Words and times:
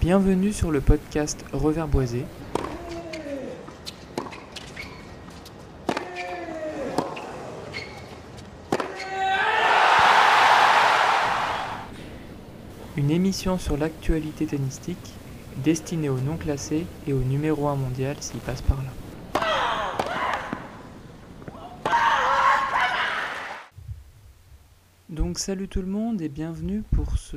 Bienvenue 0.00 0.52
sur 0.52 0.70
le 0.70 0.80
podcast 0.80 1.44
Revers 1.52 1.88
Boisé. 1.88 2.24
Une 12.96 13.10
émission 13.10 13.58
sur 13.58 13.76
l'actualité 13.76 14.46
tennistique 14.46 14.96
destinée 15.64 16.08
aux 16.08 16.20
non 16.20 16.36
classés 16.36 16.86
et 17.08 17.12
au 17.12 17.18
numéro 17.18 17.66
1 17.66 17.74
mondial 17.74 18.16
s'il 18.20 18.38
passe 18.38 18.62
par 18.62 18.76
là. 18.76 19.07
Salut 25.38 25.68
tout 25.68 25.82
le 25.82 25.86
monde 25.86 26.20
et 26.20 26.28
bienvenue 26.28 26.82
pour 26.82 27.16
ce 27.16 27.36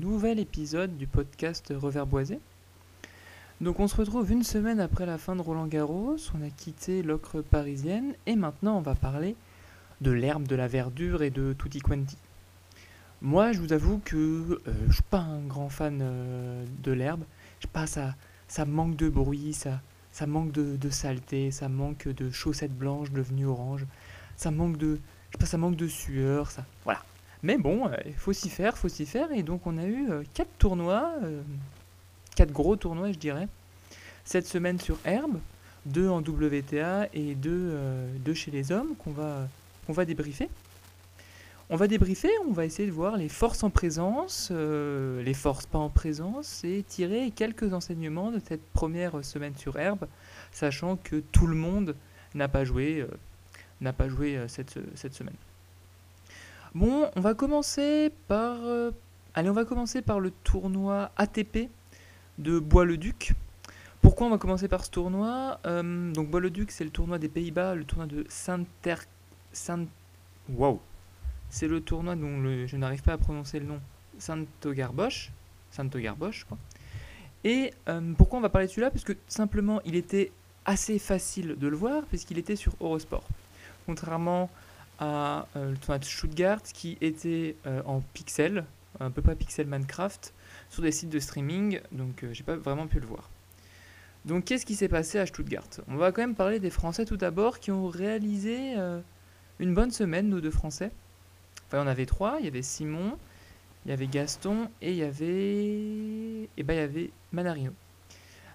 nouvel 0.00 0.40
épisode 0.40 0.96
du 0.96 1.06
podcast 1.06 1.72
Revers 1.72 2.04
Boisé. 2.04 2.40
Donc 3.60 3.78
on 3.78 3.86
se 3.86 3.94
retrouve 3.94 4.32
une 4.32 4.42
semaine 4.42 4.80
après 4.80 5.06
la 5.06 5.16
fin 5.16 5.36
de 5.36 5.42
Roland 5.42 5.68
Garros, 5.68 6.16
on 6.34 6.44
a 6.44 6.50
quitté 6.50 7.04
l'ocre 7.04 7.42
parisienne 7.42 8.14
et 8.26 8.34
maintenant 8.34 8.76
on 8.78 8.80
va 8.80 8.96
parler 8.96 9.36
de 10.00 10.10
l'herbe, 10.10 10.48
de 10.48 10.56
la 10.56 10.66
verdure 10.66 11.22
et 11.22 11.30
de 11.30 11.52
tutti 11.52 11.78
quanti. 11.78 12.16
Moi 13.22 13.52
je 13.52 13.60
vous 13.60 13.72
avoue 13.72 14.00
que 14.04 14.16
euh, 14.16 14.58
je 14.88 14.94
suis 14.94 15.02
pas 15.04 15.20
un 15.20 15.46
grand 15.46 15.68
fan 15.68 16.00
euh, 16.02 16.64
de 16.82 16.90
l'herbe, 16.90 17.22
je 17.60 17.68
sais 17.68 17.72
pas, 17.72 17.86
ça, 17.86 18.64
manque 18.66 18.96
de 18.96 19.08
bruit, 19.08 19.52
ça, 19.52 19.80
ça 20.10 20.26
manque 20.26 20.50
de, 20.50 20.90
saleté, 20.90 21.52
ça 21.52 21.68
manque 21.68 22.08
de 22.08 22.28
chaussettes 22.28 22.76
blanches 22.76 23.12
devenues 23.12 23.46
oranges, 23.46 23.86
ça 24.34 24.50
manque 24.50 24.78
de, 24.78 24.98
ça 25.44 25.56
manque 25.58 25.76
de 25.76 25.86
sueur, 25.86 26.50
ça, 26.50 26.64
voilà. 26.82 27.02
Mais 27.42 27.58
bon, 27.58 27.88
euh, 27.88 27.96
il 28.06 28.14
faut 28.14 28.32
s'y 28.32 28.48
faire, 28.48 28.76
faut 28.78 28.88
s'y 28.88 29.06
faire. 29.06 29.30
Et 29.32 29.42
donc 29.42 29.66
on 29.66 29.78
a 29.78 29.84
eu 29.84 30.10
euh, 30.10 30.22
quatre 30.34 30.50
tournois, 30.58 31.12
euh, 31.22 31.42
quatre 32.34 32.52
gros 32.52 32.76
tournois, 32.76 33.12
je 33.12 33.18
dirais, 33.18 33.48
cette 34.24 34.46
semaine 34.46 34.80
sur 34.80 34.98
herbe, 35.04 35.38
deux 35.84 36.08
en 36.08 36.18
WTA 36.18 37.08
et 37.14 37.34
deux, 37.34 37.78
chez 38.34 38.50
les 38.50 38.72
hommes 38.72 38.94
qu'on 38.96 39.12
va, 39.12 39.48
qu'on 39.86 39.92
va 39.92 40.04
débriefer. 40.04 40.48
On 41.68 41.76
va 41.76 41.88
débriefer, 41.88 42.30
on 42.48 42.52
va 42.52 42.64
essayer 42.64 42.88
de 42.88 42.94
voir 42.94 43.16
les 43.16 43.28
forces 43.28 43.64
en 43.64 43.70
présence, 43.70 44.52
les 44.52 45.34
forces 45.34 45.66
pas 45.66 45.78
en 45.78 45.88
présence, 45.88 46.62
et 46.62 46.84
tirer 46.86 47.32
quelques 47.34 47.72
enseignements 47.72 48.30
de 48.30 48.40
cette 48.48 48.64
première 48.72 49.24
semaine 49.24 49.56
sur 49.56 49.76
herbe, 49.76 50.06
sachant 50.52 50.96
que 50.96 51.16
tout 51.32 51.48
le 51.48 51.56
monde 51.56 51.96
n'a 52.36 52.46
pas 52.46 52.64
joué, 52.64 53.04
cette 54.48 55.14
semaine. 55.14 55.34
Bon, 56.76 57.10
on 57.16 57.20
va 57.22 57.32
commencer 57.32 58.12
par, 58.28 58.58
euh, 58.66 58.90
allez, 59.32 59.48
on 59.48 59.54
va 59.54 59.64
commencer 59.64 60.02
par 60.02 60.20
le 60.20 60.30
tournoi 60.30 61.10
ATP 61.16 61.70
de 62.36 62.58
Bois-le-Duc. 62.58 63.32
Pourquoi 64.02 64.26
on 64.26 64.30
va 64.30 64.36
commencer 64.36 64.68
par 64.68 64.84
ce 64.84 64.90
tournoi? 64.90 65.58
Euh, 65.64 66.12
Donc 66.12 66.28
Bois-le-Duc, 66.28 66.70
c'est 66.70 66.84
le 66.84 66.90
tournoi 66.90 67.18
des 67.18 67.30
Pays-Bas, 67.30 67.76
le 67.76 67.84
tournoi 67.84 68.06
de 68.06 68.26
Saint-Ter... 68.28 69.06
Saint... 69.54 69.86
Wow 70.50 70.82
C'est 71.48 71.66
le 71.66 71.80
tournoi 71.80 72.14
dont 72.14 72.66
je 72.66 72.76
n'arrive 72.76 73.00
pas 73.00 73.14
à 73.14 73.16
prononcer 73.16 73.58
le 73.58 73.64
nom. 73.64 73.80
Saint-Ogarbosch. 74.18 75.32
Saint-Ogarbosch, 75.70 76.44
quoi. 76.44 76.58
Et 77.42 77.72
euh, 77.88 78.12
pourquoi 78.18 78.38
on 78.38 78.42
va 78.42 78.50
parler 78.50 78.66
de 78.66 78.72
celui-là? 78.72 78.90
Parce 78.90 79.04
que 79.04 79.14
simplement, 79.28 79.80
il 79.86 79.94
était 79.94 80.30
assez 80.66 80.98
facile 80.98 81.56
de 81.58 81.68
le 81.68 81.76
voir, 81.78 82.02
puisqu'il 82.02 82.36
était 82.36 82.54
sur 82.54 82.74
Eurosport. 82.82 83.24
Contrairement 83.86 84.50
à 84.98 85.46
euh, 85.56 85.74
tournoi 85.76 85.98
de 85.98 86.04
Stuttgart, 86.04 86.62
qui 86.62 86.96
était 87.00 87.56
euh, 87.66 87.82
en 87.84 88.00
pixel, 88.00 88.64
un 89.00 89.10
peu 89.10 89.22
pas 89.22 89.34
pixel 89.34 89.66
Minecraft, 89.66 90.32
sur 90.70 90.82
des 90.82 90.92
sites 90.92 91.10
de 91.10 91.18
streaming, 91.18 91.80
donc 91.92 92.24
euh, 92.24 92.32
j'ai 92.32 92.42
pas 92.42 92.56
vraiment 92.56 92.86
pu 92.86 93.00
le 93.00 93.06
voir. 93.06 93.30
Donc 94.24 94.44
qu'est-ce 94.44 94.66
qui 94.66 94.74
s'est 94.74 94.88
passé 94.88 95.18
à 95.18 95.26
Stuttgart? 95.26 95.68
On 95.88 95.96
va 95.96 96.10
quand 96.12 96.22
même 96.22 96.34
parler 96.34 96.58
des 96.58 96.70
Français 96.70 97.04
tout 97.04 97.16
d'abord 97.16 97.60
qui 97.60 97.70
ont 97.70 97.86
réalisé 97.86 98.74
euh, 98.76 99.00
une 99.60 99.72
bonne 99.74 99.90
semaine, 99.90 100.28
nos 100.28 100.40
deux 100.40 100.50
Français. 100.50 100.90
Enfin, 101.66 101.82
on 101.84 101.86
avait 101.86 102.06
trois, 102.06 102.38
il 102.40 102.44
y 102.44 102.48
avait 102.48 102.62
Simon, 102.62 103.16
il 103.84 103.90
y 103.90 103.92
avait 103.92 104.08
Gaston 104.08 104.68
et 104.82 104.90
il 104.90 104.96
y 104.96 105.04
avait 105.04 106.48
et 106.56 106.62
ben 106.64 106.74
il 106.74 106.78
y 106.78 106.80
avait 106.80 107.10
Manarino. 107.32 107.72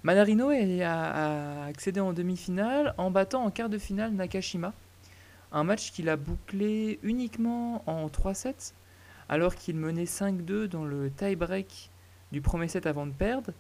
Manarino 0.03 0.49
a 0.49 1.65
accédé 1.65 1.99
en 1.99 2.11
demi-finale 2.11 2.93
en 2.97 3.11
battant 3.11 3.45
en 3.45 3.51
quart 3.51 3.69
de 3.69 3.77
finale 3.77 4.11
Nakashima. 4.11 4.73
Un 5.51 5.63
match 5.63 5.91
qu'il 5.91 6.09
a 6.09 6.15
bouclé 6.15 6.99
uniquement 7.03 7.83
en 7.85 8.07
3 8.09 8.33
sets, 8.33 8.73
alors 9.29 9.55
qu'il 9.55 9.75
menait 9.75 10.05
5-2 10.05 10.65
dans 10.65 10.85
le 10.85 11.11
tie-break 11.11 11.89
du 12.31 12.41
premier 12.41 12.67
set 12.67 12.85
avant 12.85 13.05
de 13.05 13.11
perdre. 13.11 13.51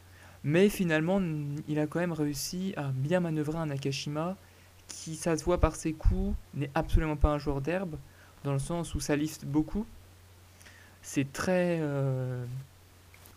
Mais 0.43 0.69
finalement, 0.69 1.21
il 1.67 1.79
a 1.79 1.87
quand 1.87 1.99
même 1.99 2.13
réussi 2.13 2.73
à 2.77 2.89
bien 2.93 3.19
manœuvrer 3.19 3.57
un 3.57 3.67
Nakashima 3.67 4.37
qui, 4.87 5.15
ça 5.15 5.37
se 5.37 5.43
voit 5.43 5.59
par 5.59 5.75
ses 5.75 5.93
coups, 5.93 6.35
n'est 6.53 6.71
absolument 6.75 7.15
pas 7.15 7.29
un 7.29 7.37
joueur 7.37 7.61
d'herbe, 7.61 7.95
dans 8.43 8.53
le 8.53 8.59
sens 8.59 8.95
où 8.95 8.99
ça 8.99 9.15
lifte 9.15 9.45
beaucoup. 9.45 9.85
C'est 11.01 11.31
très 11.31 11.79
euh, 11.81 12.43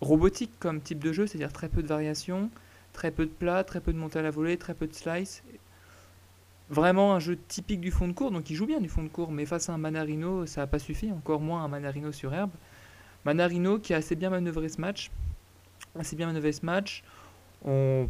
robotique 0.01 0.53
comme 0.59 0.81
type 0.81 0.99
de 0.99 1.13
jeu, 1.13 1.27
c'est-à-dire 1.27 1.53
très 1.53 1.69
peu 1.69 1.83
de 1.83 1.89
variations, 1.89 2.51
très 2.93 3.11
peu 3.11 3.27
de 3.27 3.31
plats, 3.31 3.65
très 3.65 3.81
peu 3.81 3.93
de 3.93 3.99
montée 3.99 4.19
à 4.19 4.23
la 4.23 4.31
volée, 4.31 4.57
très 4.57 4.75
peu 4.75 4.87
de 4.87 4.95
slice. 4.95 5.43
Vraiment 6.71 7.15
un 7.15 7.19
jeu 7.19 7.37
typique 7.37 7.81
du 7.81 7.91
fond 7.91 8.09
de 8.09 8.13
cours, 8.13 8.31
donc 8.31 8.49
il 8.49 8.57
joue 8.57 8.67
bien 8.67 8.81
du 8.81 8.89
fond 8.89 9.03
de 9.03 9.09
cours, 9.09 9.31
mais 9.31 9.45
face 9.45 9.69
à 9.69 9.75
un 9.75 9.79
Manarino, 9.79 10.47
ça 10.47 10.63
n'a 10.63 10.67
pas 10.67 10.79
suffi, 10.79 11.13
encore 11.13 11.41
moins 11.41 11.63
un 11.63 11.69
Manarino 11.69 12.11
sur 12.11 12.33
herbe. 12.33 12.51
Manarino 13.27 13.79
qui 13.79 13.93
a 13.93 13.99
assez 13.99 14.17
bien 14.17 14.31
manœuvré 14.31 14.69
ce 14.71 14.81
match, 14.81 15.11
assez 15.99 16.17
bien 16.17 16.27
manœuvré 16.27 16.53
ce 16.53 16.65
match, 16.65 17.05
en 17.67 18.09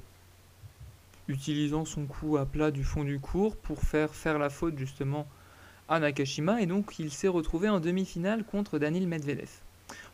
utilisant 1.26 1.84
son 1.84 2.06
coup 2.06 2.36
à 2.36 2.46
plat 2.46 2.70
du 2.70 2.84
fond 2.84 3.02
du 3.02 3.18
cours 3.18 3.56
pour 3.56 3.80
faire 3.80 4.14
faire 4.14 4.38
la 4.38 4.50
faute 4.50 4.78
justement 4.78 5.26
à 5.88 5.98
Nakashima, 5.98 6.62
et 6.62 6.66
donc 6.66 6.98
il 6.98 7.10
s'est 7.10 7.28
retrouvé 7.28 7.68
en 7.68 7.80
demi-finale 7.80 8.44
contre 8.44 8.78
Danil 8.78 9.08
Medvedev. 9.08 9.50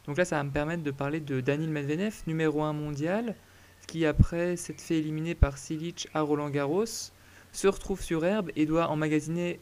Donc 0.06 0.16
là, 0.16 0.24
ça 0.24 0.36
va 0.36 0.44
me 0.44 0.50
permettre 0.50 0.82
de 0.82 0.90
parler 0.90 1.20
de 1.20 1.40
Danil 1.40 1.68
Medvedev, 1.68 2.22
numéro 2.26 2.62
1 2.62 2.72
mondial, 2.72 3.36
qui 3.86 4.06
après 4.06 4.56
s'être 4.56 4.80
fait 4.80 4.96
éliminer 4.96 5.34
par 5.34 5.58
Silic 5.58 6.08
à 6.14 6.22
Roland 6.22 6.50
Garros, 6.50 6.84
se 7.52 7.68
retrouve 7.68 8.02
sur 8.02 8.24
herbe 8.24 8.50
et 8.56 8.66
doit 8.66 8.88
emmagasiner. 8.88 9.60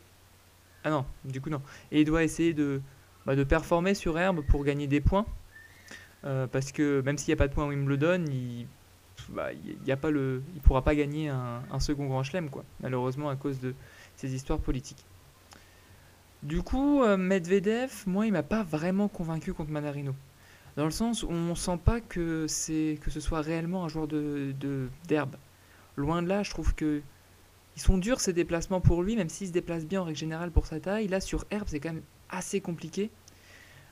Ah 0.84 0.90
non, 0.90 1.04
du 1.24 1.40
coup 1.40 1.50
non. 1.50 1.62
Et 1.90 2.00
il 2.00 2.04
doit 2.04 2.24
essayer 2.24 2.54
de, 2.54 2.80
bah, 3.26 3.36
de 3.36 3.44
performer 3.44 3.94
sur 3.94 4.18
herbe 4.18 4.42
pour 4.48 4.64
gagner 4.64 4.86
des 4.86 5.00
points. 5.00 5.26
Euh, 6.24 6.46
parce 6.46 6.72
que 6.72 7.00
même 7.02 7.16
s'il 7.16 7.28
n'y 7.28 7.34
a 7.34 7.36
pas 7.36 7.48
de 7.48 7.54
points 7.54 7.64
à 7.64 7.68
Wimbledon, 7.68 8.24
il 8.28 8.66
bah, 9.28 9.52
il 9.52 9.86
y 9.86 9.92
a 9.92 9.96
pas 9.96 10.10
le, 10.10 10.42
il 10.54 10.60
pourra 10.60 10.82
pas 10.82 10.94
gagner 10.94 11.28
un, 11.28 11.80
second 11.80 12.06
grand 12.06 12.22
chelem, 12.22 12.48
quoi, 12.48 12.64
malheureusement 12.80 13.28
à 13.28 13.36
cause 13.36 13.60
de 13.60 13.74
ces 14.16 14.34
histoires 14.34 14.58
politiques. 14.58 15.04
Du 16.42 16.62
coup, 16.62 17.02
euh, 17.02 17.16
Medvedev, 17.16 18.04
moi, 18.06 18.26
il 18.26 18.32
m'a 18.32 18.42
pas 18.42 18.62
vraiment 18.62 19.08
convaincu 19.08 19.52
contre 19.52 19.70
Manarino. 19.70 20.14
Dans 20.76 20.84
le 20.84 20.90
sens 20.92 21.24
où 21.24 21.30
on 21.30 21.54
sent 21.56 21.78
pas 21.84 22.00
que, 22.00 22.46
c'est, 22.46 22.98
que 23.02 23.10
ce 23.10 23.20
soit 23.20 23.40
réellement 23.40 23.84
un 23.84 23.88
joueur 23.88 24.06
de- 24.06 24.54
d'herbe. 25.08 25.34
Loin 25.96 26.22
de 26.22 26.28
là, 26.28 26.44
je 26.44 26.50
trouve 26.50 26.74
que 26.74 27.02
ils 27.78 27.80
sont 27.80 27.96
durs 27.96 28.18
ces 28.18 28.32
déplacements 28.32 28.80
pour 28.80 29.04
lui, 29.04 29.14
même 29.14 29.28
s'il 29.28 29.46
se 29.46 29.52
déplace 29.52 29.86
bien 29.86 30.00
en 30.00 30.04
règle 30.04 30.18
générale 30.18 30.50
pour 30.50 30.66
sa 30.66 30.80
taille. 30.80 31.06
Là, 31.06 31.20
sur 31.20 31.44
herbe, 31.52 31.68
c'est 31.68 31.78
quand 31.78 31.92
même 31.92 32.02
assez 32.28 32.60
compliqué. 32.60 33.08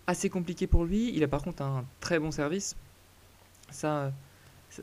Assez 0.09 0.29
compliqué 0.29 0.67
pour 0.67 0.85
lui. 0.85 1.13
Il 1.15 1.23
a 1.23 1.29
par 1.29 1.41
contre 1.41 1.63
un 1.63 1.85
très 2.01 2.19
bon 2.19 2.33
service. 2.33 2.75
Ça, 3.71 4.11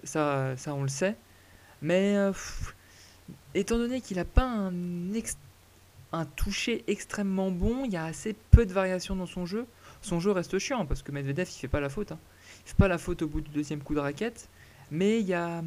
ça, 0.06 0.56
ça, 0.56 0.74
on 0.74 0.84
le 0.84 0.88
sait. 0.88 1.18
Mais 1.82 2.16
euh, 2.16 2.32
étant 3.54 3.78
donné 3.78 4.00
qu'il 4.00 4.16
n'a 4.16 4.24
pas 4.24 4.72
un, 6.14 6.26
toucher 6.38 6.86
extrêmement 6.88 7.52
bon, 7.52 7.84
il 7.84 7.92
y 7.92 7.98
a 7.98 8.06
assez 8.06 8.34
peu 8.52 8.66
de 8.66 8.72
variations 8.72 9.18
dans 9.18 9.26
son 9.26 9.46
jeu. 9.46 9.66
Son 10.02 10.22
jeu 10.22 10.32
reste 10.32 10.58
chiant 10.60 10.86
parce 10.86 11.04
que 11.04 11.12
Medvedev 11.12 11.50
il 11.54 11.60
fait 11.60 11.68
pas 11.68 11.82
la 11.82 11.90
faute. 11.90 12.14
hein. 12.14 12.20
Il 12.66 12.70
fait 12.70 12.78
pas 12.78 12.88
la 12.88 12.98
faute 12.98 13.22
au 13.22 13.28
bout 13.28 13.42
du 13.42 13.52
deuxième 13.52 13.82
coup 13.84 13.96
de 13.96 14.00
raquette. 14.00 14.48
Mais 14.92 15.20
il 15.20 15.26
y 15.28 15.34
a. 15.34 15.62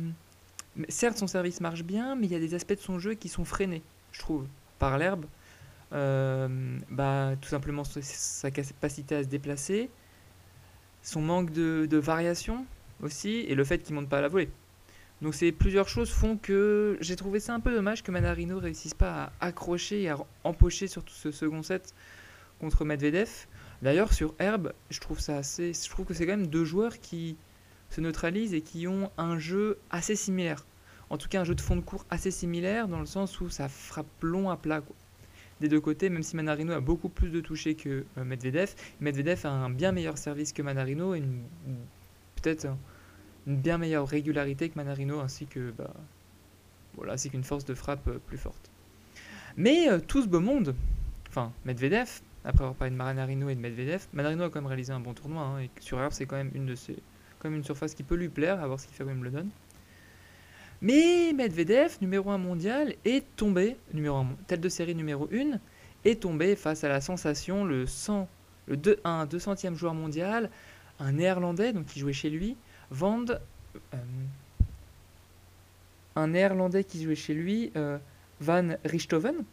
Certes, 0.88 1.18
son 1.18 1.26
service 1.26 1.60
marche 1.60 1.82
bien, 1.82 2.16
mais 2.16 2.26
il 2.26 2.32
y 2.32 2.36
a 2.36 2.38
des 2.40 2.54
aspects 2.54 2.74
de 2.74 2.80
son 2.80 2.98
jeu 2.98 3.14
qui 3.14 3.28
sont 3.28 3.44
freinés, 3.44 3.82
je 4.12 4.20
trouve, 4.20 4.46
par 4.78 4.98
l'herbe. 4.98 5.26
Euh, 5.92 6.78
bah, 6.90 7.32
tout 7.40 7.48
simplement 7.48 7.84
sa- 7.84 8.50
capacité 8.50 9.14
à 9.14 9.22
se 9.22 9.28
déplacer, 9.28 9.88
son 11.02 11.22
manque 11.22 11.52
de, 11.52 11.86
de 11.88 11.96
variation 11.96 12.66
aussi, 13.02 13.44
et 13.48 13.54
le 13.54 13.64
fait 13.64 13.78
qu'il 13.78 13.94
monte 13.94 14.08
pas 14.08 14.18
à 14.18 14.20
la 14.22 14.28
volée. 14.28 14.50
Donc 15.22 15.34
c'est 15.34 15.52
plusieurs 15.52 15.88
choses 15.88 16.10
font 16.10 16.36
que 16.36 16.98
j'ai 17.00 17.16
trouvé 17.16 17.40
ça 17.40 17.54
un 17.54 17.60
peu 17.60 17.72
dommage 17.72 18.02
que 18.02 18.10
Manarino 18.10 18.58
réussisse 18.58 18.92
pas 18.92 19.32
à 19.40 19.46
accrocher 19.46 20.02
et 20.02 20.10
à 20.10 20.18
empocher 20.44 20.88
sur 20.88 21.02
tout 21.04 21.14
ce 21.14 21.30
second 21.30 21.62
set 21.62 21.94
contre 22.60 22.84
Medvedev. 22.84 23.46
D'ailleurs 23.80 24.12
sur 24.12 24.34
herbe, 24.38 24.72
je 24.90 25.00
trouve 25.00 25.20
ça 25.20 25.38
assez, 25.38 25.72
je 25.72 25.88
trouve 25.88 26.04
que 26.04 26.12
c'est 26.12 26.26
quand 26.26 26.36
même 26.36 26.48
deux 26.48 26.64
joueurs 26.64 26.98
qui 27.00 27.36
se 27.90 28.00
neutralisent 28.00 28.54
et 28.54 28.60
qui 28.62 28.86
ont 28.88 29.10
un 29.18 29.38
jeu 29.38 29.78
assez 29.90 30.16
similaire. 30.16 30.64
En 31.08 31.18
tout 31.18 31.28
cas 31.28 31.40
un 31.40 31.44
jeu 31.44 31.54
de 31.54 31.60
fond 31.60 31.76
de 31.76 31.80
cours 31.82 32.04
assez 32.10 32.30
similaire 32.30 32.88
dans 32.88 32.98
le 33.00 33.06
sens 33.06 33.40
où 33.40 33.48
ça 33.48 33.68
frappe 33.68 34.06
long 34.22 34.50
à 34.50 34.56
plat 34.56 34.80
quoi. 34.80 34.96
Des 35.60 35.68
deux 35.68 35.80
côtés, 35.80 36.10
même 36.10 36.22
si 36.22 36.36
Manarino 36.36 36.74
a 36.74 36.80
beaucoup 36.80 37.08
plus 37.08 37.30
de 37.30 37.40
toucher 37.40 37.74
que 37.76 38.04
euh, 38.18 38.24
Medvedev, 38.24 38.74
Medvedev 39.00 39.46
a 39.46 39.50
un 39.50 39.70
bien 39.70 39.90
meilleur 39.92 40.18
service 40.18 40.52
que 40.52 40.60
Manarino 40.60 41.14
et 41.14 41.22
peut-être 42.42 42.66
un- 42.66 42.76
une 43.46 43.56
bien 43.56 43.78
meilleure 43.78 44.06
régularité 44.06 44.68
que 44.68 44.74
Manarino, 44.76 45.20
ainsi 45.20 45.46
que 45.46 45.70
bah, 45.70 45.94
voilà, 46.96 47.14
ainsi 47.14 47.30
qu'une 47.30 47.44
force 47.44 47.64
de 47.64 47.72
frappe 47.74 48.06
euh, 48.08 48.18
plus 48.26 48.36
forte. 48.36 48.70
Mais 49.56 49.88
euh, 49.88 49.98
tout 49.98 50.20
ce 50.22 50.28
beau 50.28 50.40
monde, 50.40 50.74
enfin 51.28 51.52
Medvedev, 51.64 52.20
après 52.44 52.64
avoir 52.64 52.74
parlé 52.74 52.90
de 52.92 52.96
Manarino 52.96 53.48
et 53.48 53.54
de 53.54 53.60
Medvedev, 53.60 54.06
Manarino 54.12 54.44
a 54.44 54.50
quand 54.50 54.60
même 54.60 54.66
réalisé 54.66 54.92
un 54.92 55.00
bon 55.00 55.14
tournoi, 55.14 55.42
hein, 55.42 55.60
et 55.60 55.70
sur 55.80 55.98
herbe 55.98 56.12
c'est 56.12 56.26
quand 56.26 56.36
même 56.36 56.50
une 56.54 56.66
de 56.66 56.74
ses, 56.74 56.96
même 57.44 57.54
une 57.56 57.64
surface 57.64 57.94
qui 57.94 58.02
peut 58.02 58.16
lui 58.16 58.28
plaire, 58.28 58.62
à 58.62 58.66
voir 58.66 58.80
ce 58.80 58.86
qu'il 58.86 58.96
fait 58.96 59.04
le 59.04 59.10
Wimbledon. 59.10 59.46
Mais 60.82 61.32
Medvedev, 61.32 61.96
numéro 62.02 62.30
1 62.30 62.38
mondial, 62.38 62.94
est 63.04 63.24
tombé, 63.36 63.76
numéro 63.94 64.16
1, 64.16 64.26
tête 64.46 64.60
de 64.60 64.68
série 64.68 64.94
numéro 64.94 65.28
1, 65.32 65.58
est 66.04 66.20
tombé 66.20 66.54
face 66.54 66.84
à 66.84 66.88
la 66.88 67.00
sensation, 67.00 67.64
le 67.64 67.86
100, 67.86 68.28
le 68.66 68.76
2, 68.76 69.00
1 69.04 69.26
200e 69.26 69.74
joueur 69.74 69.94
mondial, 69.94 70.50
un 71.00 71.12
néerlandais 71.12 71.72
donc 71.72 71.86
qui 71.86 72.00
jouait 72.00 72.12
chez 72.12 72.30
lui, 72.30 72.56
Van, 72.90 73.24
euh, 73.28 73.96
un 76.14 76.28
néerlandais 76.28 76.84
qui 76.84 77.02
jouait 77.02 77.14
chez 77.14 77.34
lui, 77.34 77.72
euh, 77.76 77.98
Van 78.40 78.76
Richthoven. 78.84 79.44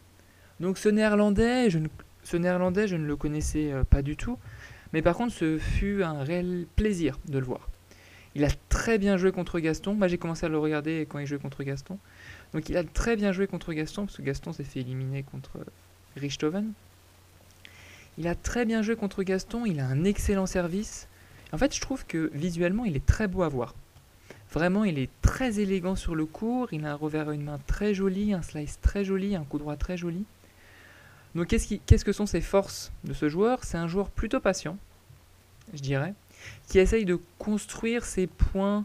Donc 0.60 0.78
ce 0.78 0.88
néerlandais, 0.88 1.70
je 1.70 1.78
ne, 1.78 1.88
ce 2.22 2.36
néerlandais, 2.36 2.86
je 2.86 2.96
ne 2.96 3.06
le 3.06 3.16
connaissais 3.16 3.72
euh, 3.72 3.84
pas 3.84 4.02
du 4.02 4.16
tout, 4.16 4.38
mais 4.92 5.02
par 5.02 5.16
contre 5.16 5.32
ce 5.32 5.58
fut 5.58 6.02
un 6.02 6.22
réel 6.22 6.66
plaisir 6.76 7.18
de 7.26 7.38
le 7.38 7.44
voir. 7.44 7.68
Il 8.34 8.44
a 8.44 8.50
très 8.68 8.98
bien 8.98 9.16
joué 9.16 9.30
contre 9.30 9.60
Gaston. 9.60 9.94
Moi, 9.94 10.08
j'ai 10.08 10.18
commencé 10.18 10.44
à 10.44 10.48
le 10.48 10.58
regarder 10.58 11.06
quand 11.08 11.18
il 11.18 11.26
jouait 11.26 11.38
contre 11.38 11.62
Gaston. 11.62 11.98
Donc, 12.52 12.68
il 12.68 12.76
a 12.76 12.82
très 12.82 13.16
bien 13.16 13.32
joué 13.32 13.46
contre 13.46 13.72
Gaston, 13.72 14.06
parce 14.06 14.16
que 14.16 14.22
Gaston 14.22 14.52
s'est 14.52 14.64
fait 14.64 14.80
éliminer 14.80 15.22
contre 15.22 15.58
Richthofen. 16.16 16.72
Il 18.18 18.26
a 18.26 18.34
très 18.34 18.64
bien 18.64 18.82
joué 18.82 18.96
contre 18.96 19.22
Gaston. 19.22 19.66
Il 19.66 19.78
a 19.78 19.86
un 19.86 20.04
excellent 20.04 20.46
service. 20.46 21.08
En 21.52 21.58
fait, 21.58 21.74
je 21.74 21.80
trouve 21.80 22.04
que 22.06 22.30
visuellement, 22.34 22.84
il 22.84 22.96
est 22.96 23.06
très 23.06 23.28
beau 23.28 23.42
à 23.42 23.48
voir. 23.48 23.74
Vraiment, 24.52 24.84
il 24.84 24.98
est 24.98 25.10
très 25.22 25.60
élégant 25.60 25.96
sur 25.96 26.14
le 26.16 26.26
court. 26.26 26.68
Il 26.72 26.84
a 26.86 26.92
un 26.92 26.94
revers 26.96 27.28
à 27.28 27.34
une 27.34 27.44
main 27.44 27.60
très 27.66 27.94
joli, 27.94 28.32
un 28.32 28.42
slice 28.42 28.80
très 28.80 29.04
joli, 29.04 29.36
un 29.36 29.44
coup 29.44 29.58
droit 29.58 29.76
très 29.76 29.96
joli. 29.96 30.24
Donc, 31.36 31.48
qu'est-ce, 31.48 31.74
qu'est-ce 31.86 32.04
que 32.04 32.12
sont 32.12 32.26
ses 32.26 32.40
forces 32.40 32.92
de 33.04 33.12
ce 33.12 33.28
joueur? 33.28 33.62
C'est 33.62 33.78
un 33.78 33.88
joueur 33.88 34.08
plutôt 34.10 34.40
patient, 34.40 34.76
je 35.72 35.80
dirais 35.80 36.14
qui 36.68 36.78
essaye 36.78 37.04
de 37.04 37.18
construire 37.38 38.04
ses 38.04 38.26
points, 38.26 38.84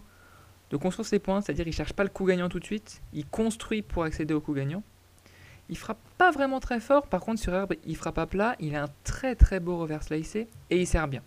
de 0.71 0.77
construire 0.77 1.07
ses 1.07 1.19
points, 1.19 1.41
c'est-à-dire 1.41 1.67
il 1.67 1.73
cherche 1.73 1.93
pas 1.93 2.03
le 2.03 2.09
coup 2.09 2.25
gagnant 2.25 2.49
tout 2.49 2.59
de 2.59 2.65
suite, 2.65 3.01
il 3.13 3.25
construit 3.25 3.81
pour 3.81 4.03
accéder 4.03 4.33
au 4.33 4.41
coup 4.41 4.53
gagnant. 4.53 4.83
Il 5.69 5.77
frappe 5.77 5.99
pas 6.17 6.31
vraiment 6.31 6.59
très 6.59 6.79
fort, 6.79 7.07
par 7.07 7.21
contre 7.21 7.39
sur 7.39 7.53
herbe 7.53 7.73
il 7.85 7.95
frappe 7.95 8.17
à 8.17 8.25
plat, 8.25 8.55
il 8.59 8.75
a 8.75 8.83
un 8.83 8.89
très 9.03 9.35
très 9.35 9.59
beau 9.59 9.77
revers 9.77 10.03
slicé 10.03 10.47
et 10.69 10.79
il 10.81 10.87
sert 10.87 11.07
bien. 11.07 11.21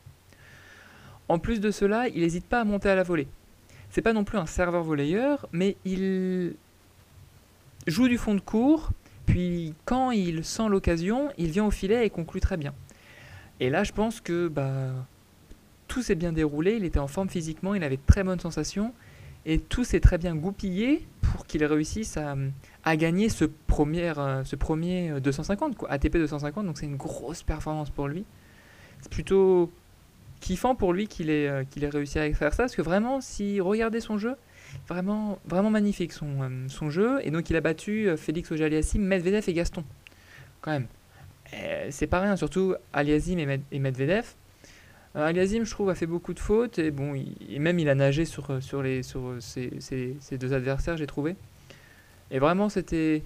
En 1.28 1.38
plus 1.38 1.60
de 1.60 1.70
cela, 1.70 2.08
il 2.08 2.20
n'hésite 2.20 2.46
pas 2.46 2.60
à 2.60 2.64
monter 2.64 2.88
à 2.88 2.94
la 2.94 3.04
volée. 3.04 3.28
C'est 3.90 4.02
pas 4.02 4.12
non 4.12 4.24
plus 4.24 4.38
un 4.38 4.46
serveur 4.46 4.82
volleyeur, 4.82 5.48
mais 5.52 5.76
il 5.84 6.54
joue 7.86 8.08
du 8.08 8.18
fond 8.18 8.34
de 8.34 8.40
cours, 8.40 8.90
puis 9.26 9.74
quand 9.84 10.10
il 10.10 10.44
sent 10.44 10.68
l'occasion, 10.68 11.30
il 11.38 11.50
vient 11.50 11.64
au 11.64 11.70
filet 11.70 12.06
et 12.06 12.10
conclut 12.10 12.40
très 12.40 12.56
bien. 12.56 12.74
Et 13.60 13.70
là, 13.70 13.84
je 13.84 13.92
pense 13.92 14.20
que 14.20 14.48
bah, 14.48 14.90
tout 15.92 16.00
s'est 16.00 16.14
bien 16.14 16.32
déroulé, 16.32 16.76
il 16.76 16.84
était 16.86 16.98
en 16.98 17.06
forme 17.06 17.28
physiquement, 17.28 17.74
il 17.74 17.84
avait 17.84 17.98
de 17.98 18.02
très 18.06 18.24
bonnes 18.24 18.40
sensations, 18.40 18.94
et 19.44 19.58
tout 19.58 19.84
s'est 19.84 20.00
très 20.00 20.16
bien 20.16 20.34
goupillé 20.34 21.06
pour 21.20 21.44
qu'il 21.44 21.62
réussisse 21.66 22.16
à, 22.16 22.96
gagner 22.96 23.28
ce 23.28 23.44
premier, 23.44 24.08
euh, 24.16 24.42
ce 24.42 24.56
premier 24.56 25.20
250, 25.20 25.76
quoi, 25.76 25.90
ATP 25.90 26.16
250, 26.16 26.64
donc 26.64 26.78
c'est 26.78 26.86
une 26.86 26.96
grosse 26.96 27.42
performance 27.42 27.90
pour 27.90 28.08
lui. 28.08 28.24
C'est 29.02 29.12
plutôt 29.12 29.70
kiffant 30.40 30.74
pour 30.74 30.94
lui 30.94 31.08
qu'il 31.08 31.28
ait, 31.28 31.46
euh, 31.46 31.64
réussi 31.92 32.18
à 32.18 32.32
faire 32.32 32.54
ça, 32.54 32.62
parce 32.62 32.74
que 32.74 32.80
vraiment, 32.80 33.20
si 33.20 33.60
regardez 33.60 34.00
son 34.00 34.16
jeu, 34.16 34.36
vraiment, 34.88 35.38
vraiment 35.44 35.68
magnifique 35.68 36.14
son, 36.14 36.40
euh, 36.40 36.90
jeu, 36.90 37.20
et 37.22 37.30
donc 37.30 37.50
il 37.50 37.56
a 37.56 37.60
battu 37.60 38.08
Félix 38.16 38.50
Auger-Aliassime, 38.50 39.02
Medvedev 39.02 39.44
et 39.46 39.52
Gaston, 39.52 39.84
quand 40.62 40.70
même. 40.70 40.86
C'est 41.90 42.06
pas 42.06 42.20
rien, 42.20 42.36
surtout 42.36 42.76
Aliassime 42.94 43.38
et 43.70 43.78
Medvedev 43.78 44.24
Aliasim, 45.14 45.64
je 45.64 45.70
trouve, 45.70 45.90
a 45.90 45.94
fait 45.94 46.06
beaucoup 46.06 46.32
de 46.32 46.40
fautes 46.40 46.78
et 46.78 46.90
bon, 46.90 47.14
il, 47.14 47.60
même 47.60 47.78
il 47.78 47.88
a 47.90 47.94
nagé 47.94 48.24
sur, 48.24 48.50
euh, 48.50 48.60
sur, 48.60 48.82
les, 48.82 49.02
sur 49.02 49.20
euh, 49.20 49.40
ses, 49.40 50.38
deux 50.38 50.54
adversaires, 50.54 50.96
j'ai 50.96 51.06
trouvé. 51.06 51.36
Et 52.30 52.38
vraiment, 52.38 52.70
c'était 52.70 53.22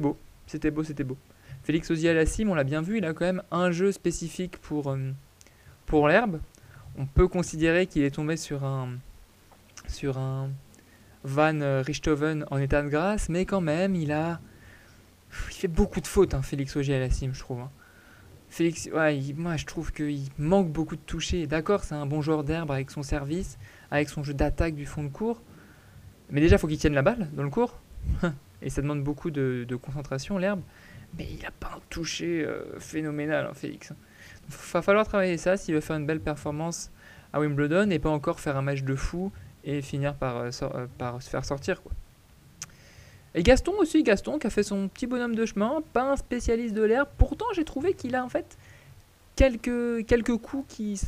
beau, 0.00 0.16
c'était 0.46 0.70
beau, 0.70 0.82
c'était 0.82 1.04
beau. 1.04 1.18
Félix 1.62 1.90
Alassim, 1.90 2.48
on 2.48 2.54
l'a 2.54 2.64
bien 2.64 2.80
vu, 2.80 2.98
il 2.98 3.04
a 3.04 3.12
quand 3.12 3.26
même 3.26 3.42
un 3.50 3.70
jeu 3.70 3.92
spécifique 3.92 4.56
pour, 4.58 4.96
pour 5.84 6.08
l'herbe. 6.08 6.40
On 6.96 7.04
peut 7.04 7.28
considérer 7.28 7.86
qu'il 7.86 8.02
est 8.02 8.14
tombé 8.14 8.38
sur 8.38 8.64
un, 8.64 8.94
sur 9.88 10.16
un 10.16 10.48
Van 11.22 11.82
Richthofen 11.82 12.46
en 12.50 12.56
état 12.56 12.80
de 12.82 12.88
grâce, 12.88 13.28
mais 13.28 13.44
quand 13.44 13.60
même, 13.60 13.94
il 13.94 14.10
a. 14.10 14.40
Il 15.50 15.54
fait 15.54 15.68
beaucoup 15.68 16.00
de 16.00 16.06
fautes, 16.06 16.32
hein, 16.32 16.42
Félix 16.42 16.74
Ogier 16.76 16.96
Alassim, 16.96 17.32
je 17.34 17.40
trouve. 17.40 17.60
Hein. 17.60 17.70
Félix, 18.50 18.90
ouais, 18.92 19.20
moi 19.36 19.56
je 19.56 19.64
trouve 19.64 19.92
qu'il 19.92 20.24
manque 20.38 20.70
beaucoup 20.70 20.96
de 20.96 21.00
toucher. 21.00 21.46
D'accord, 21.46 21.84
c'est 21.84 21.94
un 21.94 22.04
bon 22.04 22.20
joueur 22.20 22.42
d'herbe 22.42 22.72
avec 22.72 22.90
son 22.90 23.04
service, 23.04 23.58
avec 23.92 24.08
son 24.08 24.24
jeu 24.24 24.34
d'attaque 24.34 24.74
du 24.74 24.86
fond 24.86 25.04
de 25.04 25.08
cours. 25.08 25.40
Mais 26.30 26.40
déjà, 26.40 26.56
il 26.56 26.58
faut 26.58 26.66
qu'il 26.66 26.78
tienne 26.78 26.94
la 26.94 27.02
balle 27.02 27.28
dans 27.32 27.44
le 27.44 27.50
cours. 27.50 27.80
Et 28.62 28.68
ça 28.68 28.82
demande 28.82 29.02
beaucoup 29.02 29.30
de, 29.30 29.66
concentration, 29.80 30.36
l'herbe. 30.36 30.60
Mais 31.16 31.26
il 31.30 31.42
n'a 31.42 31.50
pas 31.50 31.74
un 31.76 31.80
toucher 31.88 32.44
euh, 32.44 32.78
phénoménal, 32.78 33.46
hein, 33.46 33.54
Félix. 33.54 33.92
Il 34.48 34.54
va 34.72 34.82
falloir 34.82 35.06
travailler 35.06 35.38
ça 35.38 35.56
s'il 35.56 35.74
veut 35.74 35.80
faire 35.80 35.96
une 35.96 36.06
belle 36.06 36.20
performance 36.20 36.90
à 37.32 37.40
Wimbledon 37.40 37.90
et 37.90 37.98
pas 37.98 38.10
encore 38.10 38.40
faire 38.40 38.56
un 38.56 38.62
match 38.62 38.82
de 38.82 38.94
fou 38.94 39.32
et 39.64 39.82
finir 39.82 40.14
par, 40.14 40.36
euh, 40.38 40.50
euh, 40.62 40.86
par 40.98 41.22
se 41.22 41.30
faire 41.30 41.44
sortir. 41.44 41.82
Et 43.34 43.42
Gaston 43.42 43.74
aussi, 43.78 44.02
Gaston 44.02 44.38
qui 44.38 44.46
a 44.46 44.50
fait 44.50 44.62
son 44.62 44.88
petit 44.88 45.06
bonhomme 45.06 45.34
de 45.34 45.46
chemin, 45.46 45.82
pas 45.92 46.12
un 46.12 46.16
spécialiste 46.16 46.74
de 46.74 46.82
l'air. 46.82 47.06
Pourtant, 47.06 47.46
j'ai 47.54 47.64
trouvé 47.64 47.94
qu'il 47.94 48.16
a 48.16 48.24
en 48.24 48.28
fait 48.28 48.58
quelques, 49.36 50.04
quelques 50.06 50.36
coups 50.36 50.64
qui, 50.68 51.00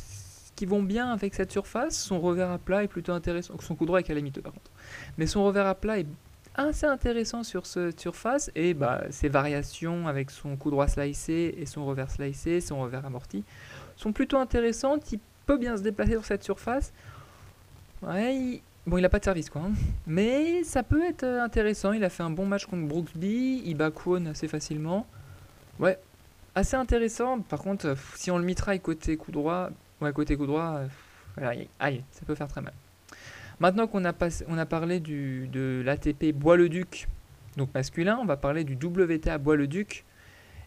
qui 0.55 0.65
vont 0.65 0.81
bien 0.81 1.11
avec 1.11 1.33
cette 1.33 1.51
surface. 1.51 1.97
Son 1.97 2.21
revers 2.21 2.49
à 2.49 2.57
plat 2.57 2.83
est 2.83 2.87
plutôt 2.87 3.11
intéressant. 3.11 3.55
Son 3.59 3.75
coup 3.75 3.85
droit 3.85 3.99
est 3.99 4.03
calamiteux 4.03 4.41
par 4.41 4.53
contre. 4.53 4.71
Mais 5.17 5.27
son 5.27 5.43
revers 5.43 5.67
à 5.67 5.75
plat 5.75 5.99
est 5.99 6.07
assez 6.55 6.85
intéressant 6.85 7.43
sur 7.43 7.65
cette 7.65 7.99
surface. 7.99 8.51
Et 8.55 8.73
bah, 8.73 9.03
ses 9.09 9.27
variations 9.27 10.07
avec 10.07 10.31
son 10.31 10.55
coup 10.55 10.71
droit 10.71 10.87
slicé 10.87 11.55
et 11.57 11.65
son 11.65 11.85
revers 11.85 12.09
slicé, 12.09 12.61
son 12.61 12.79
revers 12.79 13.05
amorti, 13.05 13.43
sont 13.97 14.13
plutôt 14.13 14.37
intéressantes. 14.37 15.11
Il 15.11 15.19
peut 15.45 15.57
bien 15.57 15.75
se 15.75 15.81
déplacer 15.81 16.13
sur 16.13 16.25
cette 16.25 16.43
surface. 16.43 16.93
Ouais, 18.01 18.61
Bon, 18.85 18.97
il 18.97 19.01
n'a 19.01 19.09
pas 19.09 19.19
de 19.19 19.23
service, 19.23 19.49
quoi. 19.49 19.61
Hein. 19.61 19.71
Mais 20.07 20.63
ça 20.63 20.83
peut 20.83 21.05
être 21.05 21.23
euh, 21.23 21.41
intéressant. 21.41 21.93
Il 21.93 22.03
a 22.03 22.09
fait 22.09 22.23
un 22.23 22.29
bon 22.29 22.45
match 22.45 22.65
contre 22.65 22.85
Brooksby. 22.85 23.61
Il 23.65 23.77
bat 23.77 23.91
Kwon 23.91 24.25
assez 24.25 24.49
facilement. 24.49 25.07
Ouais, 25.79 25.97
assez 26.53 26.75
intéressant. 26.75 27.39
Par 27.39 27.59
contre, 27.59 27.87
euh, 27.87 27.95
si 28.15 28.29
on 28.29 28.37
le 28.37 28.43
mitraille 28.43 28.81
côté 28.81 29.15
coup 29.15 29.31
droit, 29.31 29.69
ouais, 30.01 30.11
côté 30.11 30.35
coup 30.35 30.45
droit, 30.45 30.81
euh, 31.39 31.65
aïe, 31.79 32.03
ça 32.11 32.25
peut 32.25 32.35
faire 32.35 32.49
très 32.49 32.59
mal. 32.59 32.73
Maintenant 33.61 33.87
qu'on 33.87 34.03
a, 34.03 34.13
on 34.49 34.57
a 34.57 34.65
parlé 34.65 34.99
du, 34.99 35.47
de 35.47 35.81
l'ATP 35.85 36.33
Bois-le-Duc, 36.33 37.07
donc 37.55 37.73
masculin, 37.73 38.19
on 38.21 38.25
va 38.25 38.35
parler 38.35 38.65
du 38.65 38.73
WTA 38.73 39.37
Bois-le-Duc. 39.37 40.03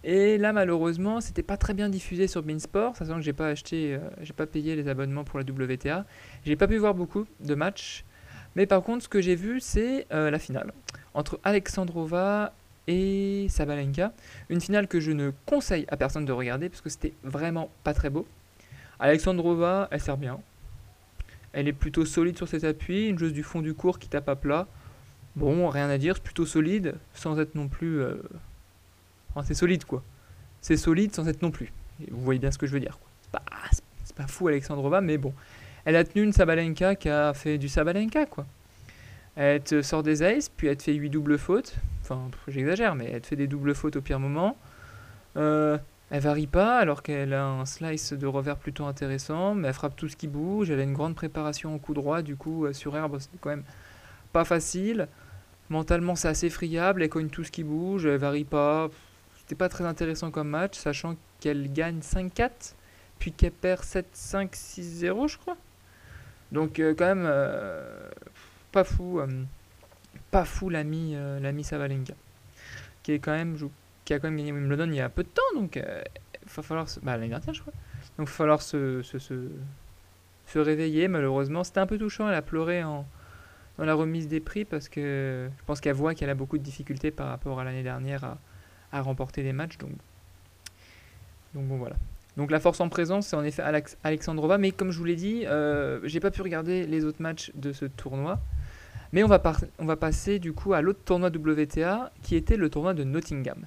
Et 0.04 0.38
là, 0.38 0.54
malheureusement, 0.54 1.20
c'était 1.20 1.42
pas 1.42 1.58
très 1.58 1.74
bien 1.74 1.90
diffusé 1.90 2.28
sur 2.28 2.42
Beansport, 2.42 2.96
sachant 2.96 3.16
que 3.16 3.22
j'ai 3.22 3.32
pas 3.32 3.48
acheté, 3.48 3.98
j'ai 4.22 4.32
pas 4.32 4.46
payé 4.46 4.76
les 4.76 4.88
abonnements 4.88 5.24
pour 5.24 5.38
la 5.38 5.44
WTA. 5.44 6.06
J'ai 6.46 6.56
pas 6.56 6.68
pu 6.68 6.76
voir 6.78 6.94
beaucoup 6.94 7.26
de 7.40 7.54
matchs. 7.54 8.05
Mais 8.56 8.66
par 8.66 8.82
contre, 8.82 9.04
ce 9.04 9.08
que 9.08 9.20
j'ai 9.20 9.36
vu, 9.36 9.60
c'est 9.60 10.06
euh, 10.12 10.30
la 10.30 10.38
finale 10.38 10.72
entre 11.14 11.40
Alexandrova 11.44 12.52
et 12.86 13.46
Sabalenka. 13.48 14.12
Une 14.48 14.60
finale 14.60 14.86
que 14.86 15.00
je 15.00 15.12
ne 15.12 15.30
conseille 15.46 15.86
à 15.88 15.96
personne 15.96 16.24
de 16.24 16.32
regarder 16.32 16.68
parce 16.68 16.82
que 16.82 16.90
c'était 16.90 17.14
vraiment 17.22 17.70
pas 17.84 17.94
très 17.94 18.10
beau. 18.10 18.26
Alexandrova, 18.98 19.88
elle 19.90 20.00
sert 20.00 20.16
bien. 20.16 20.40
Elle 21.52 21.68
est 21.68 21.72
plutôt 21.72 22.04
solide 22.04 22.36
sur 22.36 22.48
ses 22.48 22.64
appuis, 22.64 23.08
une 23.08 23.18
joueuse 23.18 23.32
du 23.32 23.42
fond 23.42 23.62
du 23.62 23.74
cours 23.74 23.98
qui 23.98 24.08
tape 24.08 24.28
à 24.28 24.36
plat. 24.36 24.66
Bon, 25.36 25.68
rien 25.68 25.88
à 25.88 25.98
dire, 25.98 26.16
c'est 26.16 26.22
plutôt 26.22 26.46
solide, 26.46 26.96
sans 27.14 27.38
être 27.38 27.54
non 27.54 27.68
plus. 27.68 28.00
Euh, 28.00 28.22
enfin, 29.30 29.46
c'est 29.46 29.54
solide 29.54 29.84
quoi. 29.84 30.02
C'est 30.60 30.76
solide 30.76 31.14
sans 31.14 31.28
être 31.28 31.42
non 31.42 31.50
plus. 31.50 31.72
vous 32.10 32.20
voyez 32.20 32.40
bien 32.40 32.50
ce 32.50 32.58
que 32.58 32.66
je 32.66 32.72
veux 32.72 32.80
dire. 32.80 32.98
C'est 34.04 34.16
pas 34.16 34.26
fou 34.26 34.48
Alexandrova, 34.48 35.00
mais 35.00 35.18
bon. 35.18 35.34
Elle 35.86 35.94
a 35.94 36.02
tenu 36.02 36.24
une 36.24 36.32
Sabalenka 36.32 36.96
qui 36.96 37.08
a 37.08 37.32
fait 37.32 37.58
du 37.58 37.68
Sabalenka, 37.68 38.26
quoi. 38.26 38.44
Elle 39.36 39.62
sort 39.84 40.02
des 40.02 40.22
aces, 40.24 40.48
puis 40.48 40.66
elle 40.66 40.76
te 40.76 40.82
fait 40.82 40.94
8 40.94 41.10
doubles 41.10 41.38
fautes. 41.38 41.76
Enfin, 42.02 42.28
j'exagère, 42.48 42.96
mais 42.96 43.08
elle 43.12 43.20
te 43.20 43.28
fait 43.28 43.36
des 43.36 43.46
doubles 43.46 43.72
fautes 43.72 43.94
au 43.94 44.00
pire 44.00 44.18
moment. 44.18 44.56
Euh, 45.36 45.78
elle 46.10 46.22
varie 46.22 46.48
pas, 46.48 46.78
alors 46.78 47.04
qu'elle 47.04 47.32
a 47.32 47.46
un 47.46 47.64
slice 47.66 48.12
de 48.14 48.26
revers 48.26 48.56
plutôt 48.56 48.84
intéressant, 48.86 49.54
mais 49.54 49.68
elle 49.68 49.74
frappe 49.74 49.94
tout 49.94 50.08
ce 50.08 50.16
qui 50.16 50.26
bouge. 50.26 50.70
Elle 50.70 50.80
a 50.80 50.82
une 50.82 50.92
grande 50.92 51.14
préparation 51.14 51.72
au 51.72 51.78
coup 51.78 51.94
droit, 51.94 52.20
du 52.20 52.34
coup, 52.34 52.64
euh, 52.64 52.72
sur 52.72 52.96
herbe, 52.96 53.18
c'est 53.20 53.30
quand 53.40 53.50
même 53.50 53.64
pas 54.32 54.44
facile. 54.44 55.06
Mentalement, 55.68 56.16
c'est 56.16 56.28
assez 56.28 56.50
friable. 56.50 57.04
Elle 57.04 57.08
cogne 57.08 57.28
tout 57.28 57.44
ce 57.44 57.52
qui 57.52 57.62
bouge, 57.62 58.06
elle 58.06 58.18
varie 58.18 58.44
pas. 58.44 58.88
C'était 59.38 59.54
pas 59.54 59.68
très 59.68 59.84
intéressant 59.84 60.32
comme 60.32 60.48
match, 60.48 60.76
sachant 60.76 61.14
qu'elle 61.38 61.72
gagne 61.72 62.00
5-4, 62.00 62.74
puis 63.20 63.30
qu'elle 63.30 63.52
perd 63.52 63.82
7-5-6-0, 63.82 65.28
je 65.28 65.38
crois. 65.38 65.56
Donc 66.52 66.78
euh, 66.78 66.94
quand 66.96 67.06
même, 67.06 67.24
euh, 67.26 68.08
pas 68.72 68.84
fou, 68.84 69.20
pas 70.30 70.44
fou 70.44 70.68
l'ami 70.68 71.16
l'ami 71.40 71.64
Savalenka, 71.64 72.14
qui 73.02 73.12
est 73.12 73.18
quand 73.18 73.32
même 73.32 73.56
qui 74.04 74.14
a 74.14 74.18
quand 74.18 74.28
même 74.28 74.36
gagné 74.36 74.52
Wimbledon 74.52 74.86
il 74.86 74.96
y 74.96 75.00
a 75.00 75.08
peu 75.08 75.24
de 75.24 75.28
temps, 75.28 75.42
donc 75.54 75.76
il 75.76 75.82
va 76.54 76.62
falloir 76.62 76.88
se... 76.88 77.00
bah, 77.00 77.16
l'année 77.16 77.28
dernière 77.28 77.54
je 77.54 77.60
crois. 77.60 77.72
Donc 78.18 78.28
va 78.28 78.32
falloir 78.32 78.62
se, 78.62 79.02
se, 79.02 79.18
se, 79.18 79.34
se 80.46 80.58
réveiller 80.58 81.08
malheureusement. 81.08 81.64
C'était 81.64 81.80
un 81.80 81.86
peu 81.86 81.98
touchant, 81.98 82.28
elle 82.28 82.34
a 82.34 82.42
pleuré 82.42 82.84
en, 82.84 83.06
dans 83.78 83.84
la 83.84 83.94
remise 83.94 84.28
des 84.28 84.40
prix 84.40 84.64
parce 84.64 84.88
que 84.88 85.50
je 85.56 85.64
pense 85.64 85.80
qu'elle 85.80 85.94
voit 85.94 86.14
qu'elle 86.14 86.30
a 86.30 86.34
beaucoup 86.34 86.58
de 86.58 86.62
difficultés 86.62 87.10
par 87.10 87.28
rapport 87.28 87.60
à 87.60 87.64
l'année 87.64 87.82
dernière 87.82 88.24
à, 88.24 88.38
à, 88.92 89.02
remporter 89.02 89.42
des 89.42 89.52
matchs. 89.52 89.78
Donc, 89.78 89.90
donc 91.54 91.66
bon 91.66 91.76
voilà. 91.76 91.96
Donc 92.36 92.50
la 92.50 92.60
force 92.60 92.80
en 92.80 92.88
présence, 92.88 93.28
c'est 93.28 93.36
en 93.36 93.44
effet 93.44 93.62
Alex 93.62 93.96
Alexandrova, 94.04 94.58
mais 94.58 94.70
comme 94.70 94.90
je 94.90 94.98
vous 94.98 95.04
l'ai 95.04 95.16
dit, 95.16 95.44
euh, 95.46 96.00
j'ai 96.04 96.20
pas 96.20 96.30
pu 96.30 96.42
regarder 96.42 96.86
les 96.86 97.04
autres 97.04 97.22
matchs 97.22 97.50
de 97.54 97.72
ce 97.72 97.86
tournoi. 97.86 98.38
Mais 99.12 99.22
on 99.22 99.28
va, 99.28 99.40
on 99.78 99.86
va 99.86 99.96
passer 99.96 100.38
du 100.38 100.52
coup 100.52 100.74
à 100.74 100.82
l'autre 100.82 101.00
tournoi 101.04 101.30
WTA 101.30 102.12
qui 102.22 102.36
était 102.36 102.56
le 102.56 102.68
tournoi 102.68 102.92
de 102.92 103.04
Nottingham. 103.04 103.66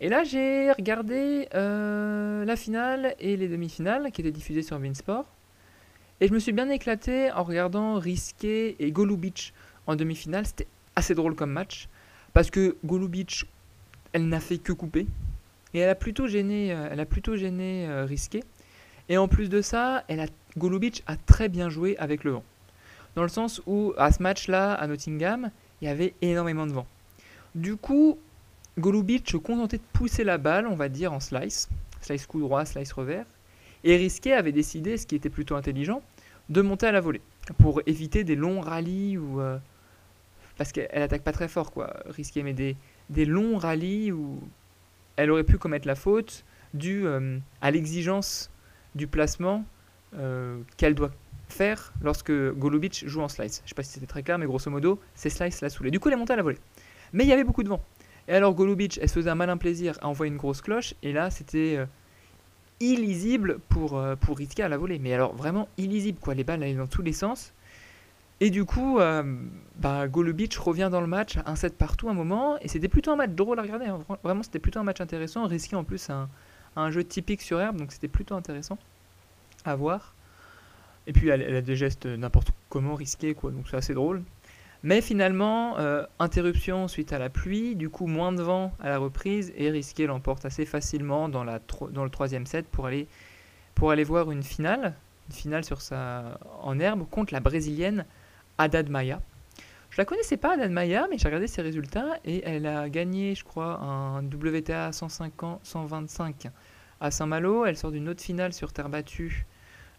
Et 0.00 0.08
là 0.08 0.24
j'ai 0.24 0.72
regardé 0.72 1.48
euh, 1.54 2.44
la 2.44 2.56
finale 2.56 3.14
et 3.20 3.36
les 3.36 3.48
demi-finales 3.48 4.10
qui 4.10 4.22
étaient 4.22 4.32
diffusées 4.32 4.62
sur 4.62 4.78
Winsport. 4.78 5.26
Et 6.20 6.28
je 6.28 6.32
me 6.32 6.38
suis 6.38 6.52
bien 6.52 6.68
éclaté 6.68 7.30
en 7.30 7.44
regardant 7.44 7.98
Risqué 7.98 8.76
et 8.78 8.90
Golubic 8.90 9.54
en 9.86 9.94
demi-finale. 9.96 10.46
C'était 10.46 10.66
assez 10.96 11.14
drôle 11.14 11.34
comme 11.34 11.50
match. 11.50 11.88
Parce 12.32 12.50
que 12.50 12.76
Golubic, 12.84 13.44
elle 14.12 14.28
n'a 14.28 14.40
fait 14.40 14.58
que 14.58 14.72
couper. 14.72 15.06
Et 15.74 15.78
elle 15.80 15.88
a 15.88 15.94
plutôt 15.94 16.26
gêné, 16.26 16.72
euh, 16.72 16.88
elle 16.90 17.00
a 17.00 17.06
plutôt 17.06 17.36
gêné 17.36 17.86
euh, 17.88 18.04
Risqué. 18.04 18.42
Et 19.08 19.18
en 19.18 19.28
plus 19.28 19.48
de 19.48 19.62
ça, 19.62 20.04
elle 20.08 20.20
a, 20.20 20.26
Golubic 20.56 21.02
a 21.06 21.16
très 21.16 21.48
bien 21.48 21.68
joué 21.68 21.96
avec 21.98 22.24
le 22.24 22.32
vent. 22.32 22.44
Dans 23.16 23.22
le 23.22 23.28
sens 23.28 23.60
où, 23.66 23.92
à 23.96 24.12
ce 24.12 24.22
match-là, 24.22 24.74
à 24.74 24.86
Nottingham, 24.86 25.50
il 25.80 25.86
y 25.86 25.90
avait 25.90 26.14
énormément 26.22 26.66
de 26.66 26.72
vent. 26.72 26.86
Du 27.54 27.76
coup, 27.76 28.18
Golubic 28.78 29.28
se 29.28 29.36
contentait 29.36 29.78
de 29.78 29.82
pousser 29.92 30.22
la 30.22 30.38
balle, 30.38 30.66
on 30.66 30.76
va 30.76 30.88
dire, 30.88 31.12
en 31.12 31.20
slice. 31.20 31.68
Slice 32.00 32.26
coup 32.26 32.40
droit, 32.40 32.64
slice 32.64 32.92
revers. 32.92 33.26
Et 33.82 33.96
Risqué 33.96 34.32
avait 34.32 34.52
décidé, 34.52 34.96
ce 34.96 35.06
qui 35.06 35.16
était 35.16 35.30
plutôt 35.30 35.56
intelligent, 35.56 36.02
de 36.48 36.62
monter 36.62 36.86
à 36.86 36.92
la 36.92 37.00
volée 37.00 37.20
pour 37.58 37.80
éviter 37.86 38.24
des 38.24 38.36
longs 38.36 38.60
rallyes 38.60 39.18
ou 39.18 39.40
euh, 39.40 39.58
parce 40.56 40.72
qu'elle 40.72 41.02
attaque 41.02 41.22
pas 41.22 41.32
très 41.32 41.48
fort 41.48 41.72
quoi, 41.72 41.94
Risqué, 42.06 42.42
mais 42.42 42.52
des, 42.52 42.76
des 43.08 43.24
longs 43.24 43.56
rallyes 43.56 44.12
où 44.12 44.40
elle 45.22 45.30
aurait 45.30 45.44
pu 45.44 45.58
commettre 45.58 45.86
la 45.86 45.94
faute 45.94 46.44
due 46.74 47.06
euh, 47.06 47.38
à 47.60 47.70
l'exigence 47.70 48.50
du 48.94 49.06
placement 49.06 49.64
euh, 50.16 50.58
qu'elle 50.76 50.94
doit 50.94 51.10
faire 51.48 51.92
lorsque 52.02 52.32
Golubic 52.32 53.04
joue 53.06 53.20
en 53.20 53.28
slice. 53.28 53.62
Je 53.64 53.70
sais 53.70 53.74
pas 53.74 53.82
si 53.82 53.92
c'était 53.92 54.06
très 54.06 54.22
clair, 54.22 54.38
mais 54.38 54.46
grosso 54.46 54.70
modo, 54.70 55.00
c'est 55.14 55.30
slice 55.30 55.60
la 55.60 55.68
saoulée. 55.68 55.90
Du 55.90 56.00
coup, 56.00 56.08
elle 56.08 56.14
est 56.14 56.18
montée 56.18 56.32
à 56.32 56.36
la 56.36 56.42
volée. 56.42 56.58
Mais 57.12 57.24
il 57.24 57.28
y 57.28 57.32
avait 57.32 57.44
beaucoup 57.44 57.62
de 57.62 57.68
vent. 57.68 57.82
Et 58.28 58.34
alors 58.34 58.54
Golubic, 58.54 58.98
elle 59.02 59.08
se 59.08 59.14
faisait 59.14 59.30
un 59.30 59.34
malin 59.34 59.56
plaisir 59.56 59.98
à 60.02 60.08
envoyer 60.08 60.30
une 60.30 60.38
grosse 60.38 60.60
cloche, 60.60 60.94
et 61.02 61.12
là, 61.12 61.30
c'était 61.30 61.80
illisible 62.80 63.58
pour, 63.68 63.98
euh, 63.98 64.16
pour 64.16 64.38
risquer 64.38 64.62
à 64.62 64.68
la 64.68 64.78
volée. 64.78 64.98
Mais 64.98 65.12
alors 65.12 65.34
vraiment 65.34 65.68
illisible, 65.76 66.18
quoi. 66.18 66.34
Les 66.34 66.44
balles 66.44 66.62
allaient 66.62 66.74
dans 66.74 66.86
tous 66.86 67.02
les 67.02 67.12
sens. 67.12 67.52
Et 68.40 68.50
du 68.50 68.64
coup, 68.64 68.98
euh, 68.98 69.22
bah, 69.76 70.08
Golubic 70.08 70.54
revient 70.56 70.88
dans 70.90 71.00
le 71.00 71.06
match, 71.06 71.38
un 71.44 71.56
set 71.56 71.76
partout 71.76 72.08
un 72.08 72.14
moment, 72.14 72.58
et 72.60 72.68
c'était 72.68 72.88
plutôt 72.88 73.10
un 73.10 73.16
match 73.16 73.30
drôle 73.30 73.58
à 73.58 73.62
regarder. 73.62 73.86
Hein. 73.86 73.98
Vraiment, 74.22 74.42
c'était 74.42 74.58
plutôt 74.58 74.80
un 74.80 74.84
match 74.84 75.00
intéressant, 75.00 75.46
risqué 75.46 75.76
en 75.76 75.84
plus 75.84 76.08
un, 76.08 76.28
un 76.76 76.90
jeu 76.90 77.04
typique 77.04 77.42
sur 77.42 77.60
herbe, 77.60 77.76
donc 77.76 77.92
c'était 77.92 78.08
plutôt 78.08 78.34
intéressant 78.34 78.78
à 79.64 79.76
voir. 79.76 80.14
Et 81.06 81.12
puis, 81.12 81.28
elle, 81.28 81.42
elle 81.42 81.56
a 81.56 81.62
des 81.62 81.76
gestes 81.76 82.06
n'importe 82.06 82.52
comment 82.70 82.94
risqués, 82.94 83.34
quoi, 83.34 83.50
donc 83.50 83.66
c'est 83.68 83.76
assez 83.76 83.94
drôle. 83.94 84.22
Mais 84.82 85.02
finalement, 85.02 85.78
euh, 85.78 86.06
interruption 86.18 86.88
suite 86.88 87.12
à 87.12 87.18
la 87.18 87.28
pluie, 87.28 87.76
du 87.76 87.90
coup 87.90 88.06
moins 88.06 88.32
de 88.32 88.42
vent 88.42 88.72
à 88.80 88.88
la 88.88 88.96
reprise 88.96 89.52
et 89.56 89.70
Risqué 89.70 90.06
l'emporte 90.06 90.46
assez 90.46 90.64
facilement 90.64 91.28
dans, 91.28 91.44
la 91.44 91.60
dans 91.90 92.04
le 92.04 92.10
troisième 92.10 92.46
set 92.46 92.66
pour 92.66 92.86
aller, 92.86 93.06
pour 93.74 93.90
aller 93.90 94.04
voir 94.04 94.30
une 94.30 94.42
finale, 94.42 94.94
une 95.28 95.34
finale 95.34 95.64
sur 95.64 95.82
sa, 95.82 96.38
en 96.62 96.78
herbe 96.78 97.06
contre 97.10 97.34
la 97.34 97.40
brésilienne 97.40 98.06
Haddad 98.60 98.88
Maya. 98.88 99.20
Je 99.90 99.96
la 99.98 100.04
connaissais 100.04 100.36
pas 100.36 100.54
Haddad 100.54 100.70
Maya, 100.70 101.06
mais 101.10 101.18
j'ai 101.18 101.26
regardé 101.28 101.46
ses 101.46 101.62
résultats 101.62 102.18
et 102.24 102.42
elle 102.44 102.66
a 102.66 102.88
gagné, 102.88 103.34
je 103.34 103.44
crois, 103.44 103.80
un 103.80 104.24
WTA 104.24 104.92
150, 104.92 105.60
125 105.62 106.48
à 107.00 107.10
Saint-Malo. 107.10 107.64
Elle 107.64 107.76
sort 107.76 107.90
d'une 107.90 108.08
autre 108.08 108.22
finale 108.22 108.52
sur 108.52 108.72
terre 108.72 108.88
battue 108.88 109.46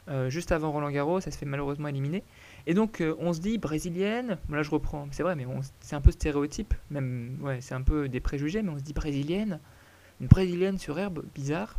euh, 0.09 0.29
juste 0.29 0.51
avant 0.51 0.71
Roland 0.71 0.89
Garros, 0.89 1.21
ça 1.21 1.29
se 1.29 1.37
fait 1.37 1.45
malheureusement 1.45 1.87
éliminer. 1.87 2.23
Et 2.65 2.73
donc 2.73 3.01
euh, 3.01 3.15
on 3.19 3.33
se 3.33 3.39
dit 3.39 3.57
brésilienne, 3.57 4.37
là 4.49 4.63
je 4.63 4.69
reprends, 4.71 5.07
c'est 5.11 5.21
vrai, 5.23 5.35
mais 5.35 5.45
c'est 5.79 5.95
un 5.95 6.01
peu 6.01 6.11
stéréotype, 6.11 6.73
même 6.89 7.37
ouais, 7.41 7.61
c'est 7.61 7.75
un 7.75 7.83
peu 7.83 8.09
des 8.09 8.19
préjugés, 8.19 8.63
mais 8.63 8.71
on 8.71 8.77
se 8.77 8.83
dit 8.83 8.93
brésilienne, 8.93 9.59
une 10.19 10.27
brésilienne 10.27 10.79
sur 10.79 10.97
herbe, 10.97 11.23
bizarre. 11.35 11.75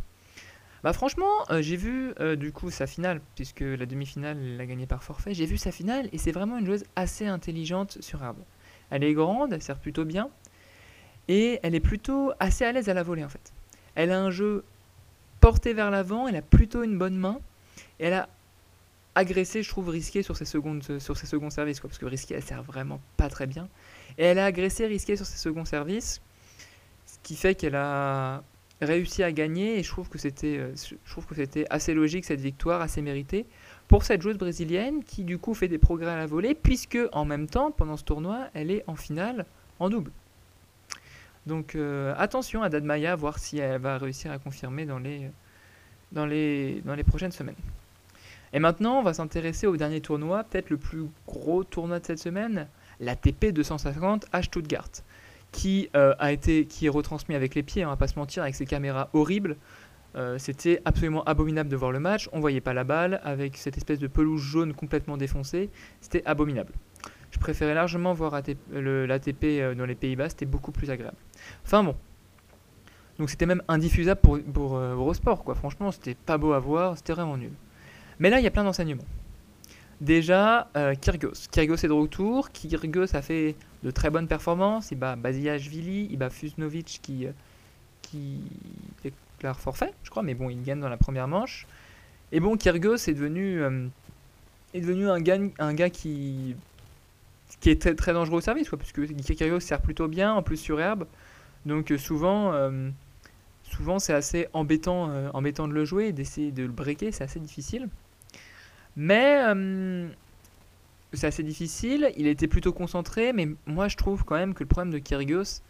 Bah 0.83 0.91
franchement, 0.91 1.31
euh, 1.49 1.61
j'ai 1.61 1.77
vu 1.77 2.13
euh, 2.19 2.35
du 2.35 2.51
coup 2.51 2.69
sa 2.69 2.87
finale, 2.87 3.21
puisque 3.35 3.61
la 3.61 3.85
demi-finale 3.85 4.57
l'a 4.57 4.65
gagnée 4.65 4.85
par 4.85 5.01
forfait, 5.01 5.33
j'ai 5.33 5.45
vu 5.45 5.57
sa 5.57 5.71
finale 5.71 6.09
et 6.11 6.17
c'est 6.17 6.33
vraiment 6.33 6.57
une 6.57 6.65
joueuse 6.65 6.83
assez 6.97 7.25
intelligente 7.25 7.97
sur 8.01 8.21
herbe. 8.21 8.39
Elle 8.89 9.05
est 9.05 9.13
grande, 9.13 9.53
elle 9.53 9.61
sert 9.61 9.79
plutôt 9.79 10.03
bien, 10.03 10.29
et 11.29 11.61
elle 11.63 11.73
est 11.73 11.79
plutôt 11.79 12.33
assez 12.39 12.65
à 12.65 12.73
l'aise 12.73 12.89
à 12.89 12.93
la 12.93 13.01
volée 13.01 13.23
en 13.23 13.29
fait. 13.29 13.53
Elle 13.95 14.11
a 14.11 14.19
un 14.19 14.29
jeu 14.29 14.65
porté 15.39 15.73
vers 15.73 15.89
l'avant, 15.89 16.27
elle 16.27 16.35
a 16.35 16.41
plutôt 16.41 16.83
une 16.83 16.97
bonne 16.97 17.15
main, 17.15 17.39
et 18.01 18.07
elle 18.07 18.13
a 18.13 18.27
agressé, 19.15 19.63
je 19.63 19.69
trouve, 19.69 19.87
risqué 19.87 20.21
sur 20.21 20.35
ses 20.35 20.45
secondes, 20.45 20.83
sur 20.99 21.15
ses 21.15 21.27
seconds 21.27 21.49
services, 21.49 21.79
quoi, 21.79 21.89
parce 21.89 21.99
que 21.99 22.05
risqué, 22.05 22.35
elle 22.35 22.43
sert 22.43 22.61
vraiment 22.61 22.99
pas 23.15 23.29
très 23.29 23.47
bien. 23.47 23.69
Et 24.17 24.25
elle 24.25 24.39
a 24.39 24.45
agressé 24.45 24.85
risqué 24.87 25.15
sur 25.15 25.25
ses 25.25 25.37
seconds 25.37 25.65
services, 25.65 26.21
ce 27.05 27.17
qui 27.23 27.37
fait 27.37 27.55
qu'elle 27.55 27.75
a 27.75 28.43
réussi 28.85 29.23
à 29.23 29.31
gagner, 29.31 29.79
et 29.79 29.83
je 29.83 29.89
trouve 29.89 30.09
que 30.09 30.17
c'était, 30.17 30.57
euh, 30.57 30.73
je 30.75 31.11
trouve 31.11 31.25
que 31.25 31.35
c'était 31.35 31.65
assez 31.69 31.93
logique 31.93 32.25
cette 32.25 32.41
victoire, 32.41 32.81
assez 32.81 33.01
méritée 33.01 33.45
pour 33.87 34.03
cette 34.03 34.21
joueuse 34.21 34.37
brésilienne 34.37 35.03
qui 35.03 35.23
du 35.23 35.37
coup 35.37 35.53
fait 35.53 35.67
des 35.67 35.77
progrès 35.77 36.11
à 36.11 36.17
la 36.17 36.25
volée, 36.25 36.55
puisque 36.55 36.97
en 37.11 37.25
même 37.25 37.47
temps, 37.47 37.71
pendant 37.71 37.97
ce 37.97 38.03
tournoi, 38.03 38.47
elle 38.53 38.71
est 38.71 38.83
en 38.87 38.95
finale 38.95 39.45
en 39.79 39.89
double. 39.89 40.11
Donc 41.45 41.75
euh, 41.75 42.13
attention 42.17 42.63
à 42.63 42.69
Dadmaya, 42.69 43.15
voir 43.15 43.37
si 43.39 43.57
elle 43.57 43.81
va 43.81 43.97
réussir 43.97 44.31
à 44.31 44.39
confirmer 44.39 44.85
dans 44.85 44.99
les, 44.99 45.29
dans 46.11 46.25
les, 46.25 46.81
dans 46.85 46.95
les 46.95 47.03
prochaines 47.03 47.31
semaines. 47.31 47.55
Et 48.53 48.59
maintenant, 48.59 48.99
on 48.99 49.03
va 49.03 49.13
s'intéresser 49.13 49.67
au 49.67 49.75
dernier 49.75 49.99
tournoi, 49.99 50.43
peut-être 50.43 50.69
le 50.69 50.77
plus 50.77 51.05
gros 51.27 51.63
tournoi 51.63 51.99
de 51.99 52.05
cette 52.05 52.19
semaine, 52.19 52.67
l'ATP 52.99 53.47
250 53.47 54.27
à 54.31 54.43
Stuttgart, 54.43 54.89
qui, 55.53 55.89
euh, 55.95 56.13
a 56.19 56.33
été, 56.33 56.65
qui 56.65 56.87
est 56.87 56.89
retransmis 56.89 57.35
avec 57.35 57.55
les 57.55 57.63
pieds, 57.63 57.85
on 57.85 57.89
va 57.89 57.95
pas 57.95 58.07
se 58.07 58.19
mentir, 58.19 58.43
avec 58.43 58.55
ses 58.55 58.65
caméras 58.65 59.09
horribles. 59.13 59.55
Euh, 60.15 60.37
c'était 60.37 60.81
absolument 60.83 61.23
abominable 61.23 61.69
de 61.69 61.75
voir 61.75 61.91
le 61.91 61.99
match, 61.99 62.29
on 62.33 62.39
voyait 62.39 62.61
pas 62.61 62.73
la 62.73 62.83
balle, 62.83 63.21
avec 63.23 63.55
cette 63.55 63.77
espèce 63.77 63.99
de 63.99 64.07
pelouse 64.07 64.41
jaune 64.41 64.73
complètement 64.73 65.15
défoncée, 65.15 65.69
c'était 66.01 66.23
abominable. 66.25 66.73
Je 67.31 67.39
préférais 67.39 67.73
largement 67.73 68.13
voir 68.13 68.33
l'ATP 68.33 69.43
euh, 69.43 69.75
dans 69.75 69.85
les 69.85 69.95
Pays-Bas, 69.95 70.29
c'était 70.29 70.45
beaucoup 70.45 70.71
plus 70.71 70.91
agréable. 70.91 71.17
Enfin 71.63 71.83
bon. 71.83 71.95
Donc 73.19 73.29
c'était 73.29 73.45
même 73.45 73.61
indiffusable 73.67 74.21
pour, 74.21 74.39
pour 74.41 74.75
Eurosport, 74.75 75.43
quoi. 75.43 75.53
Franchement, 75.53 75.91
c'était 75.91 76.15
pas 76.15 76.39
beau 76.39 76.53
à 76.53 76.59
voir, 76.59 76.97
c'était 76.97 77.13
vraiment 77.13 77.37
nul. 77.37 77.51
Mais 78.19 78.31
là, 78.31 78.39
il 78.39 78.43
y 78.43 78.47
a 78.47 78.51
plein 78.51 78.63
d'enseignements. 78.63 79.05
Déjà, 80.03 80.67
euh, 80.75 80.95
Kyrgios. 80.95 81.47
Kyrgios 81.49 81.77
est 81.77 81.87
de 81.87 81.93
retour. 81.93 82.51
Kyrgios 82.51 83.15
a 83.15 83.21
fait 83.21 83.55
de 83.83 83.89
très 83.89 84.09
bonnes 84.09 84.27
performances. 84.27 84.91
Il 84.91 84.97
bat 84.97 85.15
Basilashvili, 85.15 86.09
il 86.11 86.17
bat 86.17 86.29
Fusnovic 86.29 86.99
qui, 87.01 87.25
euh, 87.25 87.31
qui 88.01 88.41
déclare 89.01 89.57
forfait, 89.57 89.93
je 90.03 90.09
crois, 90.09 90.21
mais 90.21 90.33
bon, 90.33 90.49
il 90.49 90.61
gagne 90.61 90.81
dans 90.81 90.89
la 90.89 90.97
première 90.97 91.29
manche. 91.29 91.67
Et 92.33 92.41
bon, 92.41 92.57
Kyrgios 92.57 92.97
est 92.97 93.13
devenu, 93.13 93.61
euh, 93.61 93.87
un, 94.73 95.73
gars, 95.73 95.89
qui, 95.89 96.57
est 97.65 97.95
très, 97.95 98.13
dangereux 98.13 98.39
au 98.39 98.41
service, 98.41 98.67
quoi, 98.67 98.77
puisque 98.77 99.07
Kyrgios 99.07 99.61
sert 99.61 99.81
plutôt 99.81 100.09
bien, 100.09 100.33
en 100.33 100.43
plus 100.43 100.57
sur 100.57 100.81
herbe. 100.81 101.05
Donc 101.65 101.93
souvent, 101.97 102.51
souvent 103.63 103.99
c'est 103.99 104.13
assez 104.13 104.49
embêtant, 104.51 105.29
embêtant 105.33 105.69
de 105.69 105.73
le 105.73 105.85
jouer, 105.85 106.11
d'essayer 106.11 106.51
de 106.51 106.63
le 106.63 106.73
breaker, 106.73 107.13
c'est 107.13 107.23
assez 107.23 107.39
difficile. 107.39 107.87
Mais 108.95 109.43
euh, 109.47 110.07
c'est 111.13 111.27
assez 111.27 111.43
difficile. 111.43 112.11
Il 112.17 112.27
était 112.27 112.47
plutôt 112.47 112.73
concentré, 112.73 113.33
mais 113.33 113.47
moi 113.65 113.87
je 113.87 113.97
trouve 113.97 114.23
quand 114.23 114.35
même 114.35 114.53
que 114.53 114.63
le 114.63 114.67
problème 114.67 114.93
de 114.93 114.99
Kyrgios, 114.99 115.61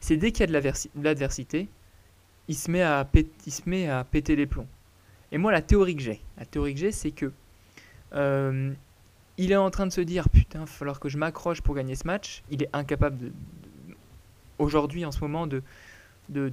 c'est 0.00 0.16
dès 0.16 0.32
qu'il 0.32 0.40
y 0.40 0.56
a 0.56 0.60
de 0.60 1.02
l'adversité, 1.02 1.68
il, 2.48 2.56
se 2.56 2.70
met 2.70 2.82
à 2.82 3.04
péter 3.04 4.36
les 4.36 4.46
plombs. 4.46 4.68
Et 5.32 5.38
moi, 5.38 5.52
la 5.52 5.62
théorie 5.62 5.96
que 5.96 6.02
j'ai, 6.02 6.20
la 6.38 6.46
théorie 6.46 6.74
que 6.74 6.80
j'ai, 6.80 6.92
c'est 6.92 7.10
que 7.10 7.32
euh, 8.14 8.72
il 9.36 9.52
est 9.52 9.56
en 9.56 9.70
train 9.70 9.86
de 9.86 9.92
se 9.92 10.00
dire 10.00 10.28
putain, 10.30 10.60
il 10.60 10.62
va 10.62 10.66
falloir 10.66 11.00
que 11.00 11.08
je 11.08 11.18
m'accroche 11.18 11.60
pour 11.60 11.74
gagner 11.74 11.94
ce 11.94 12.06
match. 12.06 12.42
Il 12.50 12.62
est 12.62 12.70
incapable 12.72 13.32
aujourd'hui, 14.58 15.04
en 15.04 15.12
ce 15.12 15.20
moment, 15.20 15.46
de, 15.46 15.62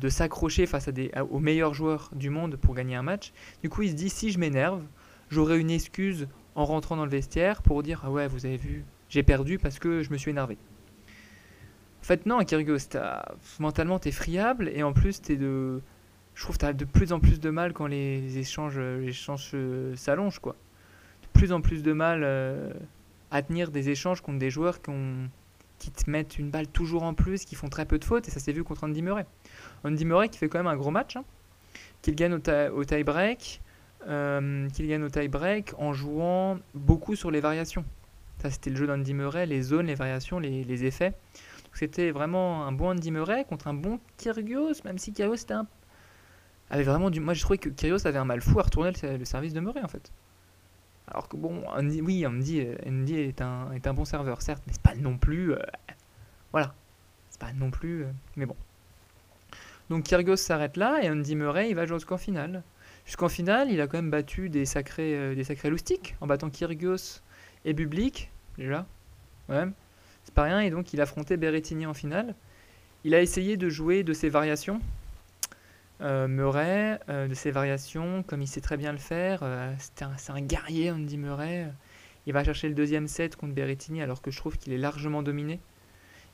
s'accrocher 0.10 0.66
face 0.66 0.90
aux 1.30 1.40
meilleurs 1.40 1.74
joueurs 1.74 2.10
du 2.14 2.30
monde 2.30 2.58
pour 2.58 2.76
gagner 2.76 2.96
un 2.96 3.04
match. 3.04 3.32
Du 3.64 3.70
coup, 3.70 3.84
il 3.84 3.92
se 3.92 3.96
dit 3.96 4.10
si 4.10 4.32
je 4.32 4.40
m'énerve, 4.40 4.84
j'aurai 5.30 5.60
une 5.60 5.72
excuse 5.72 6.28
en 6.56 6.66
rentrant 6.66 6.96
dans 6.96 7.06
le 7.06 7.12
vestiaire 7.12 7.62
pour 7.62 7.84
dire 7.84 8.02
Ah 8.04 8.12
ouais, 8.12 8.28
vous 8.28 8.46
avez 8.46 8.58
vu, 8.58 8.86
j'ai 9.10 9.24
perdu 9.24 9.60
parce 9.60 9.80
que 9.80 10.02
je 10.02 10.12
me 10.12 10.18
suis 10.18 10.32
énervé. 10.32 10.58
En 12.02 12.06
fait, 12.06 12.26
non, 12.26 12.44
Kyrgios, 12.44 12.78
mentalement, 13.60 13.98
t'es 13.98 14.12
friable 14.12 14.70
et 14.70 14.84
en 14.84 14.94
plus, 14.94 15.22
t'es 15.22 15.38
de. 15.38 15.82
Je 16.36 16.44
trouve 16.44 16.58
que 16.58 16.62
t'as 16.62 16.74
de 16.74 16.86
plus 16.86 17.14
en 17.14 17.20
plus 17.20 17.40
de 17.40 17.50
mal 17.50 17.74
quand 17.74 17.88
les, 17.88 18.38
échanges, 18.38 18.78
les 18.78 19.10
échanges 19.10 19.56
s'allongent, 19.96 20.40
quoi. 20.40 20.56
De 21.24 21.28
plus 21.40 21.52
en 21.52 21.62
plus 21.62 21.82
de 21.82 21.94
mal 21.94 22.22
euh, 22.24 22.72
à 23.32 23.42
tenir 23.42 23.72
des 23.72 23.90
échanges 23.90 24.22
contre 24.22 24.38
des 24.38 24.50
joueurs 24.50 24.82
qui, 24.82 24.92
qui 25.80 25.92
te 25.92 26.10
mettent 26.10 26.40
une 26.40 26.50
balle 26.50 26.68
toujours 26.68 27.04
en 27.04 27.14
plus, 27.14 27.46
qui 27.46 27.56
font 27.56 27.70
très 27.70 27.86
peu 27.86 28.00
de 28.00 28.06
fautes, 28.06 28.28
et 28.28 28.32
ça 28.32 28.40
s'est 28.40 28.54
vu 28.54 28.64
contre 28.64 28.84
Andy 28.84 29.02
Murray. 29.02 29.26
Andy 29.84 30.06
Murray 30.06 30.30
qui 30.30 30.38
fait 30.38 30.48
quand 30.48 30.60
même 30.60 30.68
un 30.68 30.78
gros 30.78 30.92
match, 30.92 31.16
hein, 31.16 31.24
qu'il 32.02 32.16
gagne 32.16 32.34
au, 32.34 32.86
tie-break, 32.86 33.62
euh, 34.08 34.70
qu'il 34.70 34.88
gagne 34.88 35.04
au 35.04 35.10
tie-break 35.10 35.74
en 35.78 35.94
jouant 35.94 36.60
beaucoup 36.74 37.16
sur 37.16 37.32
les 37.32 37.40
variations. 37.40 37.86
Ça, 38.42 38.50
c'était 38.50 38.70
le 38.70 38.76
jeu 38.76 38.88
d'Andy 38.88 39.14
Murray, 39.14 39.46
les 39.46 39.62
zones, 39.62 39.88
les 39.88 39.96
variations, 39.96 40.40
les 40.40 40.86
effets. 40.86 41.14
C'était 41.76 42.12
vraiment 42.12 42.66
un 42.66 42.72
bon 42.72 42.92
Andy 42.92 43.12
Murray 43.12 43.44
contre 43.44 43.68
un 43.68 43.74
bon 43.74 44.00
Kyrgios, 44.18 44.82
même 44.86 44.98
si 44.98 45.12
Kyrgios 45.12 45.36
était 45.36 45.54
un... 45.54 45.68
avait 46.70 46.84
vraiment 46.84 47.10
du. 47.10 47.20
Moi, 47.20 47.34
je 47.34 47.42
trouvais 47.42 47.58
que 47.58 47.68
Kyrgios 47.68 48.08
avait 48.08 48.18
un 48.18 48.24
mal 48.24 48.40
fou 48.40 48.60
à 48.62 48.64
retourner 48.64 48.92
le, 49.04 49.26
service 49.26 49.54
de 49.54 49.60
Murray 49.60 49.82
en 49.84 49.90
fait. 49.90 50.10
Alors 51.10 51.28
que 51.28 51.36
bon, 51.36 51.68
Andy, 51.68 52.02
oui, 52.02 52.26
Andy, 52.26 52.66
Andy 52.88 53.20
est, 53.20 53.42
un, 53.42 53.74
est 53.74 53.86
un 53.88 53.94
bon 53.94 54.06
serveur, 54.06 54.42
certes, 54.42 54.64
mais 54.66 54.74
c'est 54.74 54.82
pas 54.82 54.96
non 54.96 55.18
plus. 55.18 55.52
Euh, 55.52 55.60
voilà. 56.54 56.74
C'est 57.30 57.42
pas 57.42 57.52
non 57.52 57.72
plus. 57.72 58.06
Euh, 58.06 58.12
mais 58.38 58.46
bon. 58.46 58.56
Donc 59.90 60.06
Kyrgios 60.06 60.38
s'arrête 60.38 60.78
là 60.78 61.00
et 61.04 61.10
Andy 61.10 61.36
Murray 61.36 61.70
il 61.70 61.76
va 61.76 61.86
jusqu'en 61.86 62.18
finale. 62.18 62.64
Jusqu'en 63.06 63.30
finale, 63.30 63.72
il 63.72 63.80
a 63.82 63.88
quand 63.88 63.98
même 63.98 64.10
battu 64.10 64.50
des 64.50 64.66
sacrés, 64.66 65.16
euh, 65.16 65.36
des 65.36 65.44
sacrés 65.44 65.70
loustiques 65.70 66.16
en 66.22 66.28
battant 66.28 66.50
Kyrgios 66.50 67.22
et 67.64 67.74
Bublik, 67.74 68.32
déjà. 68.58 68.88
Ouais. 69.48 69.66
C'est 70.24 70.34
pas 70.34 70.44
rien, 70.44 70.60
et 70.60 70.72
donc 70.72 70.92
il 70.92 71.02
affrontait 71.02 71.38
Berrettini 71.38 71.86
en 71.86 71.94
finale. 71.94 72.34
Il 73.04 73.14
a 73.14 73.22
essayé 73.22 73.58
de 73.58 73.70
jouer 73.70 74.04
de 74.04 74.14
ses 74.14 74.30
variations. 74.30 74.82
Euh, 76.02 76.28
Murray, 76.28 77.00
euh, 77.08 77.28
de 77.28 77.36
ses 77.36 77.52
variations, 77.52 78.24
comme 78.24 78.42
il 78.42 78.48
sait 78.48 78.60
très 78.60 78.76
bien 78.76 78.92
le 78.92 78.98
faire. 78.98 79.44
C'est 79.78 80.32
un, 80.32 80.42
guerrier, 80.42 80.92
on 80.92 80.98
dit 80.98 81.20
Murray. 81.20 81.72
Il 82.26 82.34
va 82.34 82.44
chercher 82.44 82.68
le 82.68 82.74
deuxième 82.74 83.08
set 83.08 83.36
contre 83.36 83.54
Berrettini, 83.54 84.02
alors 84.02 84.24
que 84.24 84.32
je 84.32 84.38
trouve 84.38 84.58
qu'il 84.58 84.74
est 84.74 84.80
largement 84.80 85.22
dominé. 85.22 85.60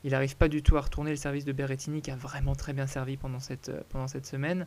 Il 0.04 0.12
n'arrive 0.12 0.38
pas 0.38 0.48
du 0.48 0.62
tout 0.62 0.78
à 0.78 0.80
retourner 0.80 1.10
le 1.10 1.16
service 1.16 1.44
de 1.44 1.52
Berrettini, 1.52 2.00
qui 2.00 2.10
a 2.10 2.16
vraiment 2.16 2.54
très 2.54 2.72
bien 2.72 2.86
servi 2.86 3.18
pendant 3.18 3.40
cette 3.40 4.26
semaine. 4.26 4.66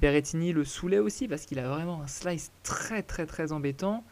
Berrettini 0.00 0.52
le 0.52 0.64
saoulait 0.64 0.98
aussi, 0.98 1.28
parce 1.28 1.46
qu'il 1.46 1.58
a 1.58 1.68
vraiment 1.68 2.02
un 2.02 2.06
slice 2.06 2.50
très 2.62 3.02
très 3.02 3.26
très 3.26 3.52
embêtant. 3.52 4.04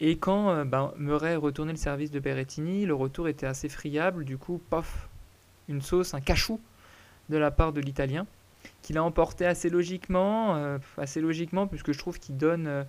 Et 0.00 0.18
quand 0.18 0.50
euh, 0.50 0.64
ben, 0.64 0.92
Murray 0.98 1.36
retournait 1.36 1.72
le 1.72 1.78
service 1.78 2.10
de 2.10 2.18
Berrettini, 2.18 2.84
le 2.84 2.94
retour 2.94 3.28
était 3.28 3.46
assez 3.46 3.68
friable. 3.68 4.24
Du 4.24 4.38
coup, 4.38 4.60
pof, 4.70 5.08
une 5.68 5.82
sauce, 5.82 6.14
un 6.14 6.20
cachou 6.20 6.60
de 7.28 7.36
la 7.36 7.50
part 7.50 7.72
de 7.72 7.80
l'Italien, 7.80 8.26
qu'il 8.82 8.98
a 8.98 9.04
emporté 9.04 9.46
assez 9.46 9.70
logiquement, 9.70 10.56
euh, 10.56 10.78
assez 10.98 11.20
logiquement, 11.20 11.66
puisque 11.66 11.92
je 11.92 11.98
trouve 11.98 12.18
qu'il 12.18 12.36
donne 12.36 12.66
euh, 12.66 12.84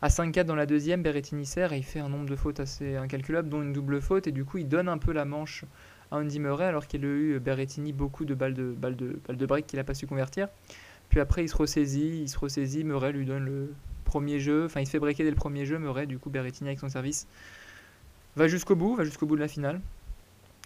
à 0.00 0.08
5-4 0.08 0.44
dans 0.44 0.54
la 0.54 0.66
deuxième, 0.66 1.02
Berrettini 1.02 1.44
sert 1.44 1.72
et 1.72 1.78
il 1.78 1.84
fait 1.84 2.00
un 2.00 2.08
nombre 2.08 2.28
de 2.28 2.36
fautes 2.36 2.60
assez 2.60 2.96
incalculable, 2.96 3.48
dont 3.48 3.60
une 3.62 3.72
double 3.72 4.00
faute, 4.00 4.26
et 4.26 4.32
du 4.32 4.44
coup 4.44 4.58
il 4.58 4.68
donne 4.68 4.88
un 4.88 4.98
peu 4.98 5.12
la 5.12 5.24
manche 5.24 5.64
à 6.10 6.16
Andy 6.16 6.38
Murray, 6.40 6.64
alors 6.64 6.86
qu'il 6.86 7.04
a 7.04 7.08
eu 7.08 7.38
Berrettini 7.40 7.92
beaucoup 7.92 8.24
de 8.24 8.34
balles 8.34 8.54
de, 8.54 8.70
balles 8.70 8.96
de, 8.96 9.20
balles 9.26 9.36
de 9.36 9.46
break 9.46 9.66
qu'il 9.66 9.78
n'a 9.78 9.84
pas 9.84 9.94
su 9.94 10.06
convertir. 10.06 10.48
Puis 11.08 11.20
après 11.20 11.44
il 11.44 11.48
se 11.48 11.56
ressaisit, 11.56 12.22
il 12.22 12.28
se 12.28 12.38
ressaisit, 12.38 12.84
Murray 12.84 13.12
lui 13.12 13.24
donne 13.24 13.44
le, 13.44 13.74
premier 14.08 14.40
jeu, 14.40 14.64
enfin 14.64 14.80
il 14.80 14.86
se 14.86 14.90
fait 14.90 14.98
breaker 14.98 15.22
dès 15.22 15.30
le 15.30 15.36
premier 15.36 15.66
jeu, 15.66 15.78
Murray, 15.78 16.06
du 16.06 16.18
coup 16.18 16.30
Berrettini 16.30 16.70
avec 16.70 16.80
son 16.80 16.88
service 16.88 17.26
va 18.36 18.48
jusqu'au 18.48 18.74
bout, 18.74 18.94
va 18.94 19.04
jusqu'au 19.04 19.26
bout 19.26 19.36
de 19.36 19.40
la 19.40 19.48
finale. 19.48 19.80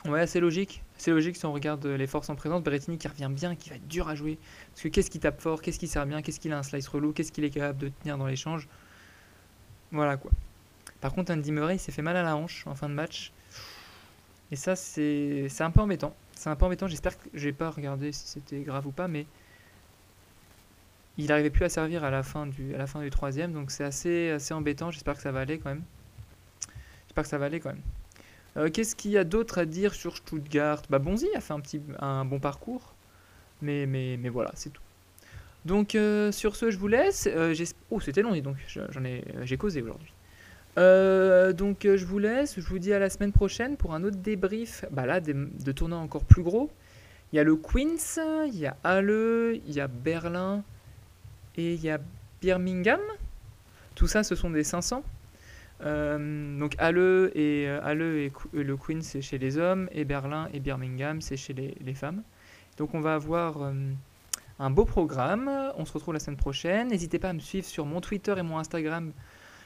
Ouais, 0.05 0.27
c'est 0.27 0.41
logique. 0.41 0.83
C'est 0.99 1.11
logique 1.11 1.37
si 1.37 1.47
on 1.47 1.53
regarde 1.53 1.85
les 1.87 2.07
forces 2.07 2.29
en 2.29 2.37
présence. 2.37 2.63
Berrettini 2.63 2.99
qui 2.99 3.09
revient 3.09 3.31
bien, 3.31 3.57
qui 3.57 3.71
va 3.71 3.77
être 3.77 3.89
dur 3.89 4.09
à 4.09 4.15
jouer. 4.15 4.39
Parce 4.71 4.83
que 4.83 4.89
qu'est-ce 4.89 5.11
qui 5.11 5.21
tape 5.21 5.41
fort, 5.41 5.63
qu'est-ce 5.63 5.79
qui 5.79 5.89
sert 5.89 6.05
bien, 6.07 6.23
qu'est-ce 6.23 6.39
qu'il 6.39 6.53
a 6.53 6.59
un 6.59 6.63
slice 6.63 6.87
relou, 6.89 7.13
qu'est-ce 7.13 7.33
qu'il 7.33 7.45
est 7.45 7.51
capable 7.51 7.79
de 7.79 7.89
tenir 7.89 8.19
dans 8.19 8.27
l'échange. 8.27 8.69
Voilà 9.91 10.17
quoi. 10.17 10.31
Par 11.01 11.13
contre, 11.15 11.33
Andy 11.33 11.51
Murray 11.51 11.79
s'est 11.79 11.93
fait 11.93 12.03
mal 12.03 12.17
à 12.17 12.23
la 12.23 12.37
hanche 12.37 12.67
en 12.67 12.75
fin 12.75 12.89
de 12.89 12.95
match. 12.95 13.33
Et 14.51 14.57
ça, 14.57 14.77
c'est 14.77 15.49
un 15.61 15.71
peu 15.71 15.81
embêtant. 15.81 16.15
C'est 16.35 16.51
un 16.51 16.57
peu 16.57 16.67
embêtant. 16.67 16.89
J'espère 16.89 17.19
que 17.19 17.29
j'ai 17.33 17.53
pas 17.53 17.71
regardé 17.71 18.13
si 18.13 18.27
c'était 18.27 18.61
grave 18.61 18.87
ou 18.87 18.93
pas, 18.93 19.09
mais 19.09 19.27
il 21.19 21.27
n'arrivait 21.27 21.51
plus 21.51 21.65
à 21.65 21.69
servir 21.69 22.05
à 22.05 22.11
la 22.11 22.23
fin 22.23 22.47
du, 22.47 22.75
à 22.75 22.79
la 22.79 22.87
fin 22.87 23.01
du 23.01 23.11
troisième, 23.11 23.53
donc 23.53 23.71
c'est 23.71 23.85
assez, 23.85 24.31
assez 24.31 24.55
embêtant. 24.55 24.91
J'espère 24.91 25.15
que 25.15 25.23
ça 25.23 25.33
va 25.33 25.41
aller 25.41 25.59
quand 25.59 25.71
même. 25.71 25.83
J'espère 27.07 27.25
que 27.25 27.31
ça 27.31 27.39
va 27.39 27.47
aller 27.47 27.61
quand 27.61 27.71
même. 27.71 27.83
Euh, 28.57 28.71
qu'est-ce 28.71 28.95
qu'il 28.95 29.11
y 29.11 29.19
a 29.19 29.25
d'autre 29.25 29.59
à 29.59 29.65
dire 29.65 29.95
sur 29.95 30.17
Stuttgart? 30.17 30.83
Bah 30.91 30.99
Bonzi 30.99 31.29
a 31.35 31.41
fait 31.41 31.53
un, 31.53 31.61
petit, 31.61 31.81
un 31.99 32.25
bon 32.25 32.39
parcours, 32.39 32.95
mais, 33.61 33.87
mais, 33.87 34.17
mais 34.19 34.29
voilà, 34.29 34.51
c'est 34.55 34.71
tout. 34.71 34.83
Donc 35.65 35.95
euh, 35.95 36.33
sur 36.33 36.57
ce, 36.57 36.71
je 36.71 36.79
vous 36.79 36.89
laisse. 36.89 37.29
Euh, 37.31 37.55
oh, 37.91 38.01
c'était 38.01 38.23
long, 38.23 38.37
donc 38.41 38.57
j'en 38.67 39.05
ai, 39.05 39.25
j'ai 39.45 39.57
causé 39.57 39.83
aujourd'hui. 39.83 40.13
donc 40.77 41.81
je 41.85 42.05
vous 42.05 42.19
laisse. 42.19 42.59
Je 42.59 42.67
vous 42.67 42.79
dis 42.79 42.93
à 42.93 42.99
la 42.99 43.11
semaine 43.11 43.33
prochaine 43.33 43.77
pour 43.77 43.95
un 43.95 44.03
autre 44.05 44.17
débrief. 44.17 44.85
Bah 44.91 45.07
là, 45.07 45.21
de, 45.21 45.49
de 45.65 45.73
tournois 45.73 45.99
encore 45.99 46.25
plus 46.25 46.43
gros. 46.43 46.71
Il 47.33 47.37
y 47.37 47.39
a 47.39 47.45
le 47.45 47.57
Queens, 47.57 48.47
il 48.47 48.59
y 48.59 48.67
a 48.67 48.77
Halle, 48.85 49.61
il 49.67 49.73
y 49.73 49.81
a 49.81 49.89
Berlin, 49.89 50.63
et 51.57 51.75
il 51.75 51.81
y 51.83 51.91
a 51.91 51.99
Birmingham. 52.41 53.01
Tout 53.95 54.07
ça, 54.07 54.23
ce 54.23 54.35
sont 54.35 54.51
des 54.51 54.65
500. 54.65 55.03
Euh, 55.85 56.59
donc 56.59 56.75
Halle 56.79 57.31
et, 57.35 57.67
euh, 57.69 58.31
et 58.55 58.63
le 58.63 58.77
Queen, 58.77 59.03
c'est 59.03 59.21
chez 59.23 59.39
les 59.39 59.59
hommes, 59.59 59.89
et 59.93 60.05
Berlin 60.05 60.49
et 60.53 60.61
Birmingham, 60.61 61.21
c'est 61.21 61.37
chez 61.37 61.53
les, 61.53 61.95
femmes. 61.95 62.23
Donc 62.77 62.95
on 62.95 63.01
va 63.01 63.15
avoir 63.15 63.63
euh, 63.63 63.73
un 64.59 64.71
beau 64.71 64.85
programme. 64.85 65.51
On 65.77 65.85
se 65.85 65.93
retrouve 65.93 66.15
la 66.15 66.21
semaine 66.21 66.37
prochaine. 66.37 66.89
N'hésitez 66.89 67.19
pas 67.19 67.31
à 67.31 67.33
me 67.33 67.41
suivre 67.41 67.67
sur 67.67 67.85
mon 67.87 68.01
Twitter 68.01 68.35
et 68.37 68.43
mon 68.43 68.59
Instagram. 68.59 69.13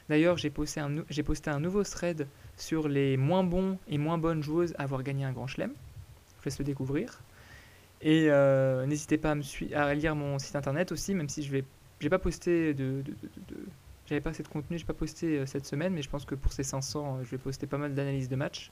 D'ailleurs, 0.09 0.37
j'ai 0.37 0.51
posté, 0.51 0.81
un, 0.81 1.03
posté 1.25 1.51
un 1.51 1.61
nouveau 1.61 1.83
thread 1.83 2.29
sur 2.57 2.89
les 2.89 3.17
moins 3.17 3.43
bons 3.43 3.79
et 3.89 3.99
moins 3.99 4.19
bonnes 4.19 4.43
joueuses 4.43 4.75
à 4.79 4.85
avoir 4.85 5.03
gagné 5.03 5.25
un 5.25 5.33
grand 5.33 5.49
chelem. 5.49 5.73
Je 5.73 6.37
vous 6.37 6.43
laisse 6.45 6.59
le 6.59 6.65
découvrir. 6.65 7.21
Et 8.03 8.29
n'hésitez 8.87 9.19
pas 9.19 9.33
à, 9.33 9.35
me 9.35 9.43
à 9.75 9.95
lire 9.95 10.15
mon 10.15 10.39
site 10.39 10.55
internet 10.55 10.93
aussi, 10.93 11.15
même 11.15 11.29
si 11.29 11.43
je 11.43 11.51
vais 11.51 11.65
j'ai 12.01 12.11
pas 12.11 12.19
posté 12.19 12.75
de, 12.75 13.03
j'avais 14.07 14.21
pas 14.21 14.31
assez 14.31 14.43
de 14.43 14.49
contenu, 14.49 14.79
j'ai 14.79 14.85
pas 14.85 14.95
posté 14.95 15.39
euh, 15.39 15.47
cette 15.47 15.67
semaine, 15.67 15.93
mais 15.93 16.03
je 16.03 16.09
pense 16.09 16.25
que 16.25 16.35
pour 16.35 16.53
ces 16.53 16.63
500, 16.63 17.19
euh, 17.19 17.25
je 17.25 17.31
vais 17.31 17.39
poster 17.39 17.67
pas 17.67 17.79
mal 17.79 17.95
d'analyses 17.95 18.29
de 18.29 18.37
matchs. 18.37 18.71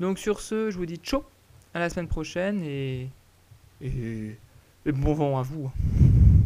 Donc 0.00 0.18
sur 0.18 0.40
ce, 0.40 0.70
je 0.70 0.76
vous 0.76 0.86
dis 0.86 0.96
ciao, 0.96 1.24
à 1.72 1.78
la 1.78 1.88
semaine 1.88 2.08
prochaine 2.08 2.62
et, 2.62 3.08
et, 3.80 4.36
et 4.86 4.92
bon 4.92 5.14
vent 5.14 5.38
à 5.38 5.42
vous. 5.42 5.70